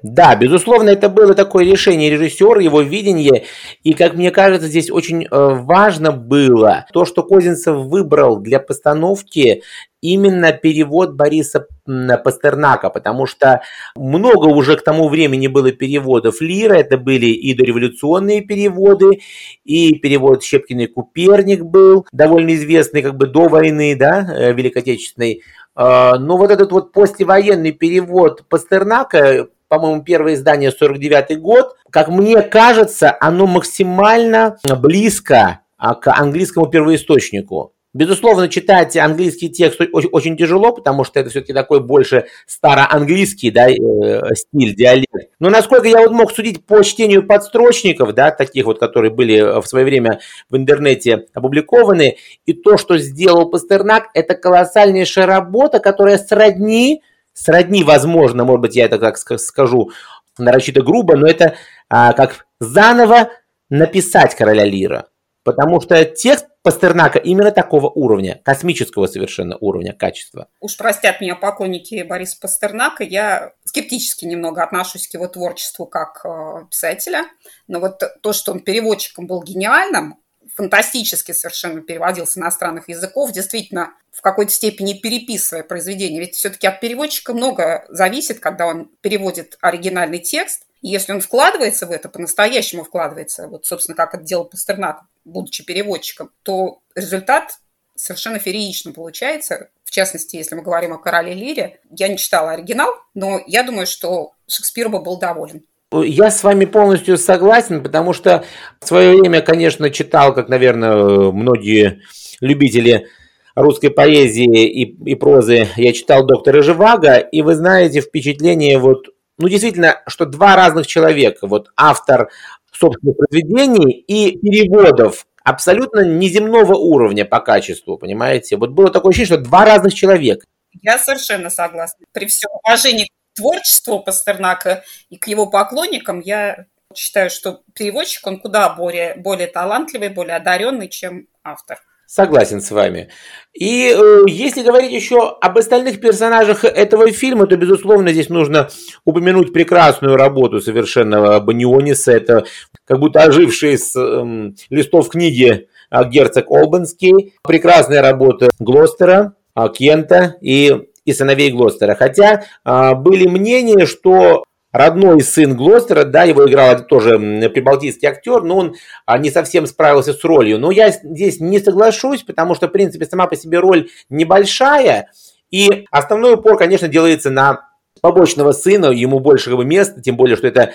Да, 0.04 0.36
безусловно, 0.36 0.90
это 0.90 1.08
было 1.08 1.34
такое 1.34 1.64
решение 1.64 2.10
режиссера, 2.10 2.62
его 2.62 2.82
видение. 2.82 3.46
И, 3.84 3.94
как 3.94 4.16
мне 4.16 4.32
кажется, 4.32 4.68
здесь 4.68 4.92
очень 4.92 5.24
э, 5.24 5.28
важно 5.32 6.12
было 6.12 6.86
то, 6.92 7.06
что 7.06 7.24
Козинцев 7.24 7.78
выбрал 7.86 8.42
для 8.42 8.60
постановки 8.60 9.64
именно 10.02 10.52
перевод 10.52 11.14
Бориса 11.14 11.68
Пастернака, 11.86 12.90
потому 12.90 13.26
что 13.26 13.62
много 13.96 14.48
уже 14.48 14.76
к 14.76 14.84
тому 14.84 15.08
времени 15.08 15.48
было 15.48 15.72
переводов 15.72 16.42
Лира, 16.42 16.74
это 16.74 16.98
были 16.98 17.28
и 17.28 17.54
дореволюционные 17.54 18.42
переводы, 18.42 19.22
и 19.64 19.96
перевод 19.96 20.44
Щепкин 20.44 20.82
и 20.82 20.88
Куперник 20.88 21.64
был, 21.64 22.06
довольно 22.12 22.54
известный 22.56 23.02
как 23.02 23.16
бы 23.16 23.28
до 23.28 23.48
войны, 23.48 23.96
да, 23.96 24.28
э, 24.30 24.52
Великой 24.52 24.80
Отечественной. 24.80 25.44
А, 25.76 26.20
но 26.20 26.38
вот 26.38 26.52
этот 26.52 26.72
вот 26.72 26.92
послевоенный 26.92 27.72
перевод 27.72 28.44
Пастернака 28.48 29.48
по-моему, 29.68 30.04
первое 30.04 30.36
издание 30.36 30.72
49 30.72 31.40
год. 31.40 31.76
Как 31.90 32.10
мне 32.10 32.42
кажется, 32.42 33.16
оно 33.20 33.48
максимально 33.48 34.58
близко 34.80 35.62
а, 35.78 35.96
к 35.96 36.12
английскому 36.12 36.68
первоисточнику. 36.68 37.74
Безусловно, 37.96 38.50
читать 38.50 38.98
английский 38.98 39.50
текст 39.50 39.80
очень, 39.80 40.10
очень 40.10 40.36
тяжело, 40.36 40.72
потому 40.72 41.04
что 41.04 41.20
это 41.20 41.30
все-таки 41.30 41.54
такой 41.54 41.80
больше 41.80 42.26
староанглийский 42.48 43.52
да, 43.52 43.70
э, 43.70 44.34
стиль, 44.34 44.76
диалект. 44.76 45.30
Но 45.40 45.52
насколько 45.52 45.88
я 45.88 46.00
вот 46.00 46.12
мог 46.12 46.32
судить 46.32 46.66
по 46.66 46.84
чтению 46.84 47.22
подстрочников, 47.28 48.16
да, 48.16 48.32
таких 48.32 48.66
вот, 48.66 48.80
которые 48.80 49.12
были 49.12 49.62
в 49.62 49.68
свое 49.68 49.86
время 49.86 50.22
в 50.50 50.58
интернете 50.58 51.28
опубликованы, 51.36 52.18
и 52.48 52.54
то, 52.54 52.78
что 52.78 52.98
сделал 52.98 53.52
Пастернак, 53.52 54.06
это 54.16 54.34
колоссальнейшая 54.34 55.28
работа, 55.28 55.80
которая 55.80 56.18
сродни, 56.18 57.04
сродни, 57.34 57.84
возможно, 57.84 58.44
может 58.44 58.62
быть, 58.62 58.76
я 58.76 58.86
это 58.86 59.00
так 59.00 59.18
скажу 59.18 59.92
нарочито 60.38 60.82
грубо, 60.82 61.16
но 61.16 61.28
это 61.28 61.56
а, 61.90 62.14
как 62.14 62.46
заново 62.60 63.30
написать 63.70 64.36
короля 64.36 64.66
Лира. 64.66 65.08
Потому 65.44 65.82
что 65.82 66.06
текст 66.06 66.48
Пастернака 66.64 67.20
именно 67.20 67.52
такого 67.52 67.90
уровня, 67.90 68.42
космического 68.46 69.08
совершенно 69.08 69.58
уровня 69.60 69.94
качества. 69.94 70.48
Уж 70.62 70.78
простят 70.78 71.20
меня 71.20 71.36
поклонники 71.36 72.02
Бориса 72.04 72.38
Пастернака, 72.40 73.04
я 73.04 73.52
скептически 73.66 74.24
немного 74.24 74.64
отношусь 74.64 75.10
к 75.10 75.14
его 75.14 75.28
творчеству 75.28 75.86
как 75.86 76.26
э, 76.26 76.66
писателя, 76.70 77.26
но 77.68 77.82
вот 77.82 78.02
то, 78.22 78.32
что 78.32 78.54
он 78.54 78.62
переводчиком 78.62 79.28
был 79.28 79.44
гениальным, 79.44 80.23
фантастически 80.56 81.32
совершенно 81.32 81.82
переводил 81.82 82.28
с 82.28 82.38
иностранных 82.38 82.90
языков, 82.90 83.32
действительно 83.32 83.94
в 84.12 84.22
какой-то 84.22 84.52
степени 84.52 84.94
переписывая 84.94 85.64
произведение. 85.64 86.20
Ведь 86.20 86.36
все-таки 86.36 86.68
от 86.68 86.80
переводчика 86.80 87.34
много 87.34 87.86
зависит, 87.90 88.40
когда 88.40 88.68
он 88.68 88.90
переводит 89.02 89.58
оригинальный 89.62 90.20
текст. 90.20 90.64
И 90.82 90.90
если 90.90 91.14
он 91.14 91.22
вкладывается 91.22 91.88
в 91.88 91.92
это, 91.92 92.10
по-настоящему 92.10 92.84
вкладывается, 92.84 93.48
вот, 93.48 93.66
собственно, 93.66 93.96
как 93.96 94.14
это 94.14 94.24
делал 94.24 94.46
Пастернак, 94.46 95.02
будучи 95.26 95.64
переводчиком, 95.66 96.32
то 96.44 96.82
результат 96.94 97.58
совершенно 97.96 98.40
феерично 98.40 98.92
получается. 98.92 99.70
В 99.84 99.92
частности, 99.92 100.36
если 100.36 100.56
мы 100.56 100.62
говорим 100.62 100.94
о 100.94 100.98
короле 100.98 101.34
Лире, 101.34 101.80
я 101.90 102.08
не 102.08 102.18
читала 102.18 102.52
оригинал, 102.52 102.94
но 103.14 103.42
я 103.48 103.64
думаю, 103.64 103.88
что 103.88 104.34
Шекспир 104.48 104.90
бы 104.90 105.00
был 105.00 105.18
доволен. 105.18 105.66
Я 106.02 106.32
с 106.32 106.44
вами 106.44 106.66
полностью 106.66 107.18
согласен, 107.18 107.84
потому 107.84 108.14
что 108.14 108.44
в 108.80 108.88
свое 108.88 109.20
время, 109.20 109.42
конечно, 109.42 109.90
читал, 109.90 110.34
как, 110.34 110.50
наверное, 110.50 111.32
многие 111.32 112.02
любители 112.42 113.08
русской 113.56 113.90
поэзии 113.90 114.68
и, 114.68 115.12
и 115.12 115.16
прозы, 115.16 115.68
я 115.76 115.94
читал 115.94 116.26
доктора 116.26 116.62
Живаго, 116.62 117.18
и 117.18 117.42
вы 117.42 117.56
знаете, 117.56 118.02
впечатление 118.02 118.80
вот, 118.80 119.10
ну, 119.38 119.48
действительно, 119.48 120.02
что 120.08 120.26
два 120.26 120.56
разных 120.56 120.88
человека, 120.88 121.48
вот 121.48 121.70
автор 121.78 122.30
собственных 122.72 123.18
произведений 123.18 123.92
и 123.92 124.38
переводов 124.38 125.26
абсолютно 125.44 126.06
неземного 126.06 126.74
уровня 126.76 127.26
по 127.26 127.40
качеству, 127.40 127.98
понимаете? 127.98 128.58
Вот 128.58 128.72
было 128.72 128.90
такое 128.90 129.12
ощущение, 129.12 129.38
что 129.38 129.50
два 129.50 129.66
разных 129.66 129.94
человека. 129.94 130.46
Я 130.82 130.98
совершенно 130.98 131.50
согласна. 131.50 132.06
При 132.12 132.26
всем 132.26 132.50
уважении 132.64 133.06
к 133.06 133.23
творчеству 133.36 134.00
Пастернака 134.00 134.84
и 135.10 135.18
к 135.18 135.28
его 135.28 135.50
поклонникам, 135.50 136.20
я 136.20 136.66
считаю, 136.96 137.30
что 137.30 137.62
переводчик, 137.74 138.26
он 138.28 138.40
куда 138.40 138.70
более, 138.70 139.16
более 139.16 139.48
талантливый, 139.48 140.10
более 140.10 140.36
одаренный, 140.36 140.90
чем 140.90 141.28
автор. 141.44 141.80
Согласен 142.06 142.62
с 142.62 142.70
вами. 142.70 143.10
И 143.54 143.92
э, 143.92 144.24
если 144.28 144.62
говорить 144.62 144.92
еще 144.92 145.36
об 145.42 145.58
остальных 145.58 146.00
персонажах 146.00 146.64
этого 146.64 147.10
фильма, 147.12 147.48
то, 147.48 147.58
безусловно, 147.58 148.12
здесь 148.12 148.30
нужно 148.30 148.70
упомянуть 149.04 149.52
прекрасную 149.52 150.16
работу 150.16 150.60
совершенно 150.62 151.40
Баниониса. 151.40 152.12
Это 152.12 152.46
как 152.86 153.00
будто 153.00 153.24
оживший 153.24 153.80
с 153.80 153.96
э, 153.96 154.52
листов 154.70 155.10
книги 155.10 155.68
э, 155.90 156.10
герцог 156.10 156.52
Олбанский. 156.52 157.34
Прекрасная 157.42 158.04
работа 158.04 158.50
Глостера, 158.60 159.34
э, 159.56 159.66
Кента 159.74 160.36
и 160.40 160.90
и 161.06 161.14
сыновей 161.14 161.52
Глостера. 161.52 161.96
Хотя 161.96 162.44
э, 162.66 162.94
были 162.96 163.28
мнения, 163.28 163.86
что 163.86 164.44
родной 164.74 165.22
сын 165.22 165.56
Глостера, 165.56 166.04
да, 166.04 166.24
его 166.24 166.50
играл 166.50 166.86
тоже 166.86 167.18
прибалтийский 167.50 168.08
актер, 168.08 168.42
но 168.44 168.58
он 168.58 168.76
а, 169.06 169.18
не 169.20 169.30
совсем 169.30 169.68
справился 169.68 170.14
с 170.14 170.24
ролью. 170.24 170.60
Но 170.60 170.72
я 170.72 170.90
здесь 170.90 171.40
не 171.40 171.60
соглашусь, 171.60 172.24
потому 172.24 172.56
что, 172.56 172.68
в 172.68 172.72
принципе, 172.72 173.06
сама 173.06 173.28
по 173.28 173.36
себе 173.36 173.60
роль 173.60 173.90
небольшая, 174.10 175.12
и 175.52 175.86
основной 175.92 176.34
упор, 176.34 176.58
конечно, 176.58 176.88
делается 176.88 177.30
на 177.30 177.70
побочного 178.02 178.52
сына, 178.52 178.88
ему 178.88 179.20
больше 179.20 179.56
бы, 179.56 179.64
места, 179.64 180.02
тем 180.02 180.18
более, 180.18 180.36
что 180.36 180.48
это 180.48 180.72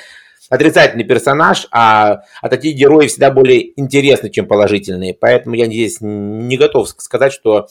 отрицательный 0.49 1.05
персонаж, 1.05 1.67
а, 1.73 2.23
а 2.41 2.49
такие 2.49 2.75
герои 2.75 3.09
всегда 3.09 3.31
более 3.31 3.79
интересны, 3.79 4.31
чем 4.31 4.47
положительные. 4.47 5.15
Поэтому 5.15 5.57
я 5.57 5.67
здесь 5.67 5.99
не 6.01 6.57
готов 6.57 6.89
сказать, 6.89 7.33
что 7.33 7.67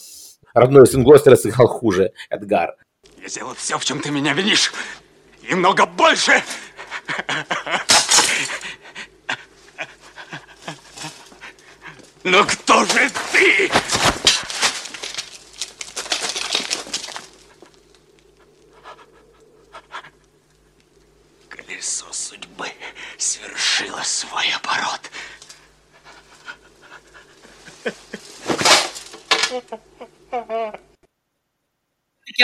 родной 0.60 0.88
сын 0.88 1.04
Глостера 1.04 1.36
сыграл 1.36 1.68
хуже 1.68 2.12
Эдгар. 2.30 2.76
Я 3.22 3.28
сделал 3.28 3.54
все, 3.56 3.78
в 3.78 3.86
чем 3.86 4.00
ты 4.00 4.12
меня 4.12 4.34
винишь 4.34 4.72
и 5.42 5.56
много 5.56 5.86
больше. 5.86 6.44
Но 12.24 12.44
кто 12.44 12.84
же 12.86 13.10
ты? 13.32 13.72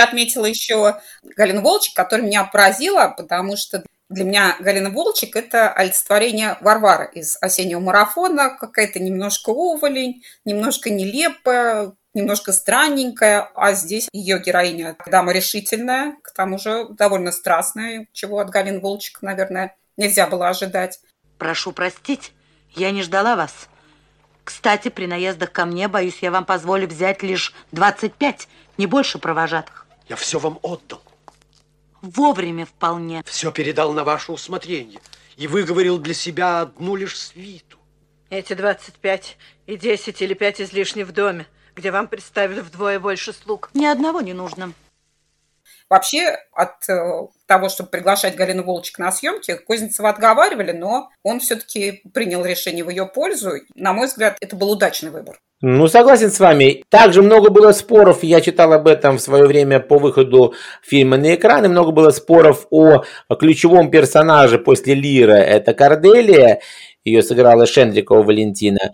Отметила 0.04 0.46
еще 0.46 1.00
Галину 1.24 1.62
Волчек, 1.62 1.96
которая 1.96 2.26
меня 2.26 2.44
поразила, 2.44 3.14
потому 3.16 3.58
что 3.58 3.84
для 4.10 4.26
меня 4.26 4.56
Галина 4.60 4.90
Волчек– 4.90 5.36
это 5.38 5.72
олицетворение 5.72 6.58
Варвары 6.62 7.10
из 7.14 7.38
«Осеннего 7.42 7.80
марафона», 7.80 8.56
какая-то 8.56 9.00
немножко 9.00 9.50
уволень, 9.50 10.24
немножко 10.46 10.90
нелепая, 10.90 11.94
немножко 12.14 12.52
странненькая, 12.52 13.50
а 13.56 13.74
здесь 13.74 14.10
ее 14.14 14.40
героиня 14.40 14.96
дама 15.08 15.34
решительная, 15.34 16.16
к 16.22 16.32
тому 16.32 16.60
же 16.60 16.88
довольно 16.90 17.32
страстная, 17.32 18.08
чего 18.14 18.40
от 18.40 18.50
Галины 18.50 18.80
Волчек, 18.80 19.22
наверное, 19.22 19.76
нельзя 19.98 20.28
было 20.28 20.50
ожидать. 20.50 21.00
Прошу 21.38 21.72
простить, 21.72 22.34
я 22.76 22.92
не 22.92 23.02
ждала 23.02 23.36
вас. 23.36 23.68
Кстати, 24.44 24.90
при 24.90 25.08
наездах 25.08 25.52
ко 25.52 25.66
мне, 25.66 25.88
боюсь, 25.88 26.20
я 26.22 26.30
вам 26.30 26.46
позволю 26.46 26.88
взять 26.88 27.24
лишь 27.24 27.54
25, 27.72 28.48
не 28.78 28.88
больше 28.88 29.18
провожатых. 29.18 29.88
Я 30.08 30.16
все 30.16 30.40
вам 30.40 30.60
отдал. 30.62 31.02
Вовремя 32.02 32.66
вполне. 32.66 33.24
Все 33.26 33.52
передал 33.52 33.94
на 33.94 34.04
ваше 34.04 34.32
усмотрение 34.32 35.00
и 35.38 35.48
выговорил 35.48 35.98
для 35.98 36.14
себя 36.14 36.62
одну 36.62 36.96
лишь 36.96 37.18
свиту. 37.18 37.78
Эти 38.30 38.54
25 38.54 39.38
и 39.68 39.78
10 39.78 40.22
или 40.22 40.34
5 40.34 40.62
излишне 40.62 41.06
в 41.06 41.12
доме, 41.12 41.48
где 41.76 41.92
вам 41.92 42.08
представили 42.08 42.60
вдвое 42.60 43.00
больше 43.00 43.32
слуг. 43.32 43.70
Ни 43.74 43.86
одного 43.86 44.22
не 44.22 44.34
нужно. 44.34 44.74
Вообще 45.90 46.40
от 46.54 46.90
э, 46.90 47.28
того, 47.46 47.70
чтобы 47.70 47.90
приглашать 47.90 48.36
Галину 48.36 48.64
Волчек 48.64 48.98
на 48.98 49.12
съемки, 49.12 49.56
Кузнецова 49.56 50.10
отговаривали, 50.10 50.72
но 50.72 51.12
он 51.22 51.40
все-таки 51.40 52.02
принял 52.14 52.44
решение 52.44 52.84
в 52.84 52.90
ее 52.90 53.06
пользу. 53.06 53.52
На 53.76 53.94
мой 53.94 54.08
взгляд, 54.08 54.38
это 54.42 54.56
был 54.56 54.72
удачный 54.72 55.12
выбор. 55.12 55.40
Ну, 55.66 55.88
согласен 55.88 56.30
с 56.30 56.42
вами. 56.42 56.84
Также 56.90 57.22
много 57.22 57.50
было 57.50 57.72
споров, 57.72 58.22
я 58.22 58.42
читал 58.42 58.74
об 58.74 58.86
этом 58.86 59.18
в 59.18 59.22
свое 59.22 59.46
время 59.46 59.80
по 59.80 59.98
выходу 59.98 60.56
фильма 60.82 61.16
на 61.16 61.36
экраны, 61.36 61.70
много 61.70 61.92
было 61.92 62.10
споров 62.10 62.68
о 62.70 63.06
ключевом 63.40 63.90
персонаже 63.90 64.60
после 64.60 64.94
Лира, 64.94 65.36
это 65.38 65.74
Корделия, 65.74 66.60
ее 67.06 67.24
сыграла 67.24 67.66
Шендрикова 67.66 68.24
Валентина. 68.24 68.92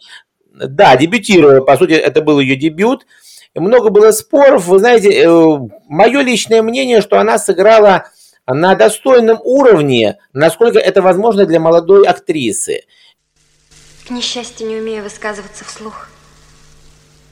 Да, 0.54 0.96
дебютировала, 0.96 1.62
по 1.62 1.76
сути, 1.76 1.94
это 1.94 2.22
был 2.22 2.40
ее 2.40 2.56
дебют. 2.56 3.08
Много 3.56 3.90
было 3.90 4.12
споров. 4.12 4.68
Вы 4.68 4.78
знаете, 4.78 5.24
э, 5.24 5.58
мое 5.88 6.22
личное 6.22 6.62
мнение, 6.62 7.02
что 7.02 7.18
она 7.18 7.40
сыграла 7.40 8.12
на 8.46 8.76
достойном 8.76 9.40
уровне, 9.42 10.20
насколько 10.34 10.78
это 10.78 11.02
возможно 11.02 11.48
для 11.48 11.60
молодой 11.60 12.06
актрисы. 12.06 12.84
К 14.08 14.12
несчастью, 14.12 14.68
не 14.68 14.76
умею 14.76 15.02
высказываться 15.02 15.66
вслух. 15.66 16.10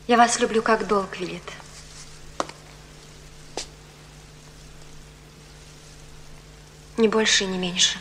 Я 0.07 0.15
вас 0.15 0.39
люблю, 0.39 0.61
как 0.61 0.87
долг 0.87 1.19
велит. 1.19 1.43
Не 6.97 7.09
больше 7.09 7.43
и 7.43 7.47
не 7.47 7.57
меньше. 7.57 7.99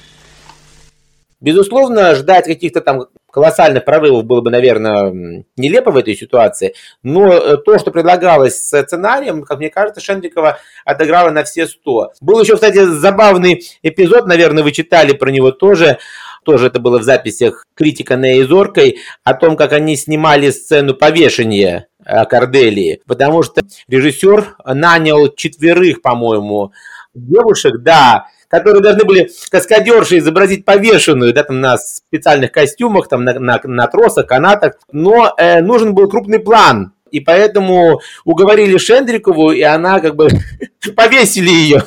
Безусловно, 1.41 2.15
ждать 2.15 2.47
каких-то 2.47 2.81
там 2.81 3.09
колоссальных 3.31 3.85
прорывов 3.85 4.25
было 4.25 4.41
бы, 4.41 4.51
наверное, 4.51 5.45
нелепо 5.57 5.91
в 5.91 5.97
этой 5.99 6.17
ситуации, 6.17 6.75
но 7.03 7.31
э, 7.31 7.57
то, 7.59 7.79
что 7.79 7.91
предлагалось 7.91 8.57
с 8.57 8.83
сценарием, 8.83 9.43
как 9.43 9.59
мне 9.59 9.69
кажется, 9.69 10.01
Шендрикова 10.01 10.59
отыграла 10.87 11.31
на 11.31 11.45
все 11.45 11.67
сто. 11.67 12.13
Был 12.23 12.41
еще, 12.41 12.55
кстати, 12.55 12.83
забавный 12.85 13.63
эпизод, 13.83 14.27
наверное, 14.27 14.65
вы 14.65 14.73
читали 14.73 15.13
про 15.13 15.31
него 15.31 15.51
тоже, 15.51 15.99
тоже 16.45 16.69
это 16.69 16.81
было 16.81 16.99
в 16.99 17.03
записях 17.03 17.67
критика 17.75 18.17
Неи 18.17 18.43
Зоркой, 18.43 19.01
о 19.23 19.35
том, 19.35 19.57
как 19.57 19.73
они 19.73 19.97
снимали 19.97 20.49
сцену 20.49 20.95
повешения 20.95 21.89
э, 21.96 21.96
Корделии, 22.07 23.01
потому 23.07 23.43
что 23.43 23.63
режиссер 23.89 24.57
нанял 24.65 25.29
четверых, 25.35 26.03
по-моему, 26.03 26.73
девушек, 27.15 27.79
да, 27.79 28.27
которые 28.49 28.83
должны 28.83 29.05
были 29.05 29.31
каскадерши 29.51 30.19
изобразить 30.19 30.65
повешенную, 30.65 31.35
да, 31.35 31.43
там 31.43 31.61
на 31.61 31.77
специальных 31.77 32.53
костюмах, 32.53 33.09
там 33.09 33.25
на, 33.25 33.35
на, 33.35 33.61
на 33.63 33.87
тросах, 33.89 34.27
канатах, 34.27 34.75
но 34.93 35.35
э, 35.37 35.61
нужен 35.61 35.95
был 35.95 36.09
крупный 36.09 36.39
план, 36.39 36.93
и 37.11 37.21
поэтому 37.21 38.01
уговорили 38.25 38.79
Шендрикову, 38.79 39.53
и 39.53 39.63
она 39.63 40.01
как 40.01 40.17
бы 40.17 40.29
повесили 40.97 41.51
ее. 41.51 41.83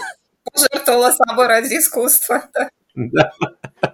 Пожертвовала 0.51 1.11
собой 1.11 1.47
ради 1.47 1.75
искусства. 1.75 2.43
Да. 2.95 3.31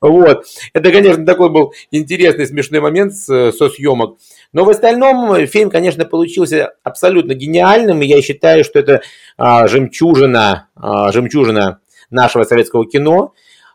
Вот. 0.00 0.46
Это, 0.72 0.92
конечно, 0.92 1.26
такой 1.26 1.50
был 1.50 1.74
интересный, 1.90 2.46
смешной 2.46 2.80
момент 2.80 3.14
со 3.14 3.50
съемок. 3.50 4.18
Но 4.54 4.64
в 4.64 4.70
остальном 4.70 5.46
фильм, 5.46 5.68
конечно, 5.68 6.06
получился 6.06 6.72
абсолютно 6.84 7.34
гениальным, 7.34 8.00
и 8.00 8.06
я 8.06 8.22
считаю, 8.22 8.64
что 8.64 8.78
это 8.78 9.02
а, 9.36 9.66
жемчужина, 9.66 10.68
а, 10.76 11.12
жемчужина 11.12 11.80
нашего 12.08 12.44
советского 12.44 12.88
кино. 12.88 13.34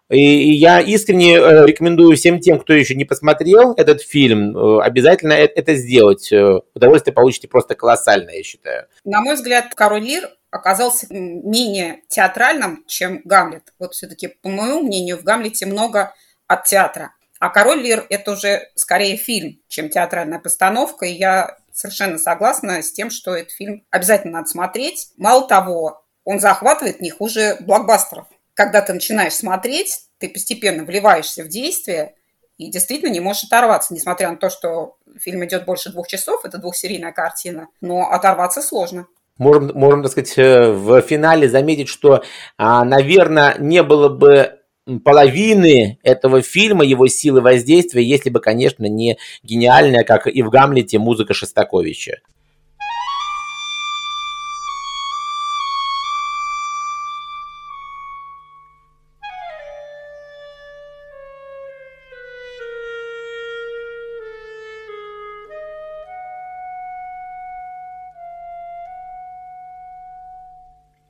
И 0.10 0.54
я 0.54 0.80
искренне 0.80 1.38
э, 1.38 1.68
рекомендую 1.68 2.18
всем 2.18 2.39
тем, 2.39 2.60
кто 2.60 2.74
еще 2.74 2.96
не 2.96 3.06
посмотрел 3.06 3.74
этот 3.74 4.02
фильм, 4.02 4.58
э, 4.58 4.82
обязательно 4.82 5.34
э, 5.34 5.46
это 5.46 5.76
сделать. 5.76 6.32
Удовольствие 6.74 7.13
получите 7.13 7.48
просто 7.48 7.76
колоссальное, 7.76 8.38
я 8.38 8.44
считаю. 8.44 8.88
На 9.04 9.22
мой 9.22 9.36
взгляд, 9.36 9.76
«Король 9.76 10.02
Лир» 10.02 10.32
оказался 10.50 11.06
менее 11.12 12.02
театральным, 12.08 12.86
чем 12.88 13.22
«Гамлет». 13.24 13.72
Вот 13.78 13.94
все-таки, 13.94 14.30
по 14.42 14.50
моему 14.50 14.82
мнению, 14.82 15.18
в 15.18 15.24
«Гамлете» 15.24 15.68
много 15.68 16.15
от 16.48 16.63
театра. 16.63 17.12
А 17.39 17.49
«Король 17.49 17.82
Лир»– 17.82 18.06
это 18.10 18.32
уже 18.32 18.69
скорее 18.75 19.15
фильм, 19.15 19.60
чем 19.69 19.89
театральная 19.89 20.39
постановка. 20.39 21.06
И 21.06 21.13
я 21.13 21.58
совершенно 21.71 22.17
согласна 22.17 22.84
с 22.84 22.91
тем, 22.91 23.10
что 23.10 23.34
этот 23.36 23.54
фильм 23.54 23.86
обязательно 23.89 24.39
надо 24.39 24.49
смотреть. 24.49 25.10
Мало 25.17 25.47
того, 25.47 26.04
он 26.25 26.39
захватывает 26.39 26.99
не 26.99 27.10
хуже 27.10 27.56
блокбастеров. 27.62 28.28
Когда 28.54 28.82
ты 28.82 28.93
начинаешь 28.93 29.34
смотреть, 29.34 30.02
ты 30.17 30.28
постепенно 30.28 30.84
вливаешься 30.84 31.43
в 31.43 31.47
действие 31.47 32.15
и 32.58 32.69
действительно 32.69 33.10
не 33.10 33.21
можешь 33.21 33.45
оторваться, 33.45 33.93
несмотря 33.93 34.30
на 34.30 34.36
то, 34.36 34.49
что 34.49 34.97
фильм 35.17 35.45
идет 35.45 35.63
больше 35.63 35.91
двух 35.91 36.10
часов, 36.10 36.43
это 36.43 36.58
двухсерийная 36.58 37.13
картина, 37.13 37.69
но 37.80 38.12
оторваться 38.12 38.62
сложно. 38.62 39.08
Можем, 39.38 39.71
можем, 39.73 40.04
так 40.04 40.12
сказать, 40.12 40.38
э, 40.38 40.69
в 40.69 41.02
финале 41.02 41.47
заметить, 41.47 41.88
что, 41.88 42.21
а, 42.58 42.84
наверное, 42.84 43.56
не 43.58 43.82
было 43.82 44.10
бы 44.10 44.59
половины 44.97 45.99
этого 46.04 46.41
фильма, 46.41 46.84
его 46.84 47.08
силы 47.08 47.41
воздействия, 47.41 48.04
если 48.04 48.30
бы, 48.30 48.39
конечно, 48.39 48.86
не 48.86 49.17
гениальная, 49.43 50.04
как 50.04 50.28
и 50.28 50.41
в 50.41 50.49
«Гамлете», 50.49 50.97
музыка 50.97 51.34
Шостаковича. 51.34 52.21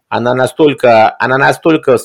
она 0.09 0.33
настолько, 0.33 1.15
она 1.19 1.37
настолько 1.37 1.97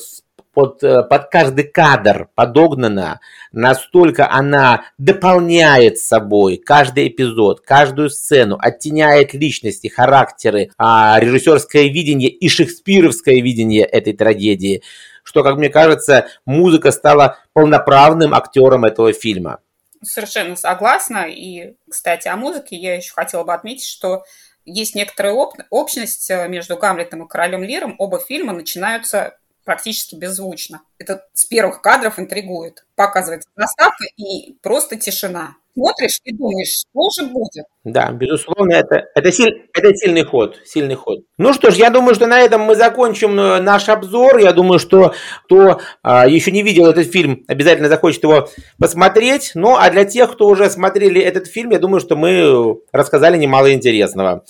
под, 0.54 0.82
э, 0.82 1.02
под 1.02 1.30
каждый 1.30 1.64
кадр 1.64 2.28
подогнана, 2.34 3.20
настолько 3.52 4.30
она 4.30 4.84
дополняет 4.98 5.98
собой 5.98 6.56
каждый 6.56 7.08
эпизод, 7.08 7.60
каждую 7.60 8.10
сцену, 8.10 8.56
оттеняет 8.60 9.34
личности, 9.34 9.88
характеры, 9.88 10.70
а, 10.78 11.18
режиссерское 11.20 11.84
видение 11.84 12.30
и 12.30 12.48
шекспировское 12.48 13.42
видение 13.42 13.84
этой 13.84 14.12
трагедии, 14.12 14.82
что, 15.22 15.42
как 15.42 15.56
мне 15.56 15.68
кажется, 15.68 16.28
музыка 16.46 16.92
стала 16.92 17.38
полноправным 17.52 18.34
актером 18.34 18.84
этого 18.84 19.12
фильма. 19.12 19.60
Совершенно 20.02 20.56
согласна. 20.56 21.26
И, 21.28 21.74
кстати, 21.90 22.28
о 22.28 22.36
музыке 22.36 22.76
я 22.76 22.94
еще 22.96 23.12
хотела 23.12 23.42
бы 23.44 23.54
отметить, 23.54 23.86
что 23.86 24.24
есть 24.64 24.94
некоторая 24.94 25.34
общность 25.70 26.30
э, 26.30 26.48
между 26.48 26.76
Гамлетом 26.76 27.24
и 27.24 27.28
Королем 27.28 27.62
Лиром. 27.62 27.96
Оба 27.98 28.18
фильма 28.18 28.52
начинаются 28.52 29.36
практически 29.64 30.14
беззвучно. 30.14 30.82
Это 30.98 31.26
с 31.32 31.44
первых 31.44 31.82
кадров 31.82 32.18
интригует. 32.18 32.84
Показывается 32.94 33.48
заставка 33.56 34.04
и 34.16 34.52
просто 34.62 34.96
тишина. 34.96 35.56
Смотришь 35.76 36.20
и 36.22 36.32
думаешь, 36.32 36.68
что 36.68 37.10
же 37.10 37.28
будет. 37.30 37.64
Да, 37.82 38.12
безусловно, 38.12 38.74
это, 38.74 39.06
это, 39.12 39.32
силь, 39.32 39.68
это 39.74 39.92
сильный 39.96 40.22
ход, 40.22 40.56
сильный 40.64 40.94
ход. 40.94 41.24
Ну 41.36 41.52
что 41.52 41.72
ж, 41.72 41.74
я 41.74 41.90
думаю, 41.90 42.14
что 42.14 42.28
на 42.28 42.40
этом 42.40 42.60
мы 42.60 42.76
закончим 42.76 43.38
э, 43.40 43.60
наш 43.60 43.88
обзор. 43.88 44.38
Я 44.38 44.52
думаю, 44.52 44.78
что 44.78 45.14
кто 45.46 45.80
а, 46.02 46.28
еще 46.28 46.52
не 46.52 46.62
видел 46.62 46.86
этот 46.86 47.10
фильм, 47.10 47.44
обязательно 47.48 47.88
захочет 47.88 48.22
его 48.22 48.48
посмотреть. 48.78 49.50
Ну, 49.56 49.74
а 49.76 49.90
для 49.90 50.04
тех, 50.04 50.32
кто 50.32 50.46
уже 50.46 50.70
смотрели 50.70 51.20
этот 51.20 51.48
фильм, 51.48 51.70
я 51.70 51.80
думаю, 51.80 52.00
что 52.00 52.14
мы 52.14 52.78
рассказали 52.92 53.36
немало 53.36 53.72
интересного. 53.72 54.44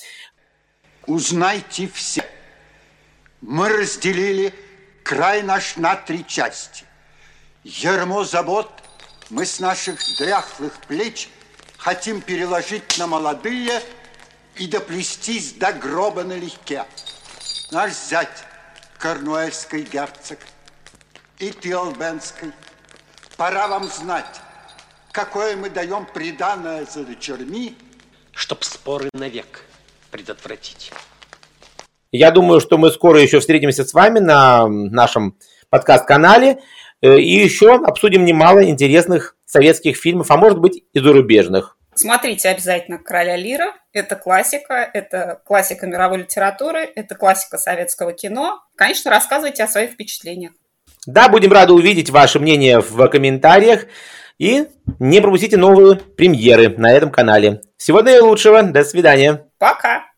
Узнайте 1.06 1.88
все. 1.92 2.22
Мы 3.40 3.70
разделили 3.70 4.52
край 5.04 5.42
наш 5.42 5.76
на 5.76 5.94
три 5.94 6.26
части. 6.26 6.84
Ермо 7.62 8.24
забот 8.24 8.70
мы 9.30 9.46
с 9.46 9.60
наших 9.60 10.00
дряхлых 10.18 10.72
плеч 10.88 11.28
хотим 11.76 12.20
переложить 12.20 12.98
на 12.98 13.06
молодые 13.06 13.82
и 14.56 14.66
доплестись 14.66 15.52
до 15.52 15.72
гроба 15.72 16.24
налегке. 16.24 16.84
Наш 17.70 17.92
зять, 17.92 18.44
Корнуэльский 18.98 19.82
герцог, 19.82 20.38
и 21.38 21.50
ты, 21.50 21.72
Албенский, 21.72 22.52
пора 23.36 23.68
вам 23.68 23.84
знать, 23.84 24.40
какое 25.12 25.56
мы 25.56 25.68
даем 25.68 26.06
приданное 26.06 26.86
за 26.86 27.04
дочерьми, 27.04 27.76
чтоб 28.32 28.64
споры 28.64 29.10
навек 29.12 29.64
предотвратить. 30.10 30.92
Я 32.16 32.30
думаю, 32.30 32.60
что 32.60 32.78
мы 32.78 32.92
скоро 32.92 33.20
еще 33.20 33.40
встретимся 33.40 33.84
с 33.84 33.92
вами 33.92 34.20
на 34.20 34.68
нашем 34.68 35.36
подкаст-канале 35.68 36.60
э, 37.02 37.18
и 37.18 37.42
еще 37.42 37.74
обсудим 37.74 38.24
немало 38.24 38.64
интересных 38.64 39.34
советских 39.44 39.96
фильмов, 39.96 40.30
а 40.30 40.36
может 40.36 40.60
быть 40.60 40.84
и 40.92 41.00
зарубежных. 41.00 41.76
Смотрите 41.96 42.50
обязательно 42.50 42.98
«Короля 42.98 43.34
Лира». 43.34 43.74
Это 43.92 44.14
классика, 44.14 44.88
это 44.94 45.42
классика 45.44 45.88
мировой 45.88 46.18
литературы, 46.18 46.88
это 46.94 47.16
классика 47.16 47.58
советского 47.58 48.12
кино. 48.12 48.60
Конечно, 48.76 49.10
рассказывайте 49.10 49.64
о 49.64 49.68
своих 49.68 49.90
впечатлениях. 49.90 50.52
Да, 51.08 51.28
будем 51.28 51.50
рады 51.50 51.72
увидеть 51.72 52.10
ваше 52.10 52.38
мнение 52.38 52.78
в 52.78 53.08
комментариях. 53.08 53.86
И 54.38 54.68
не 55.00 55.20
пропустите 55.20 55.56
новые 55.56 55.96
премьеры 55.96 56.68
на 56.78 56.92
этом 56.92 57.10
канале. 57.10 57.62
Всего 57.76 58.02
наилучшего. 58.02 58.62
До 58.62 58.84
свидания. 58.84 59.48
Пока. 59.58 60.13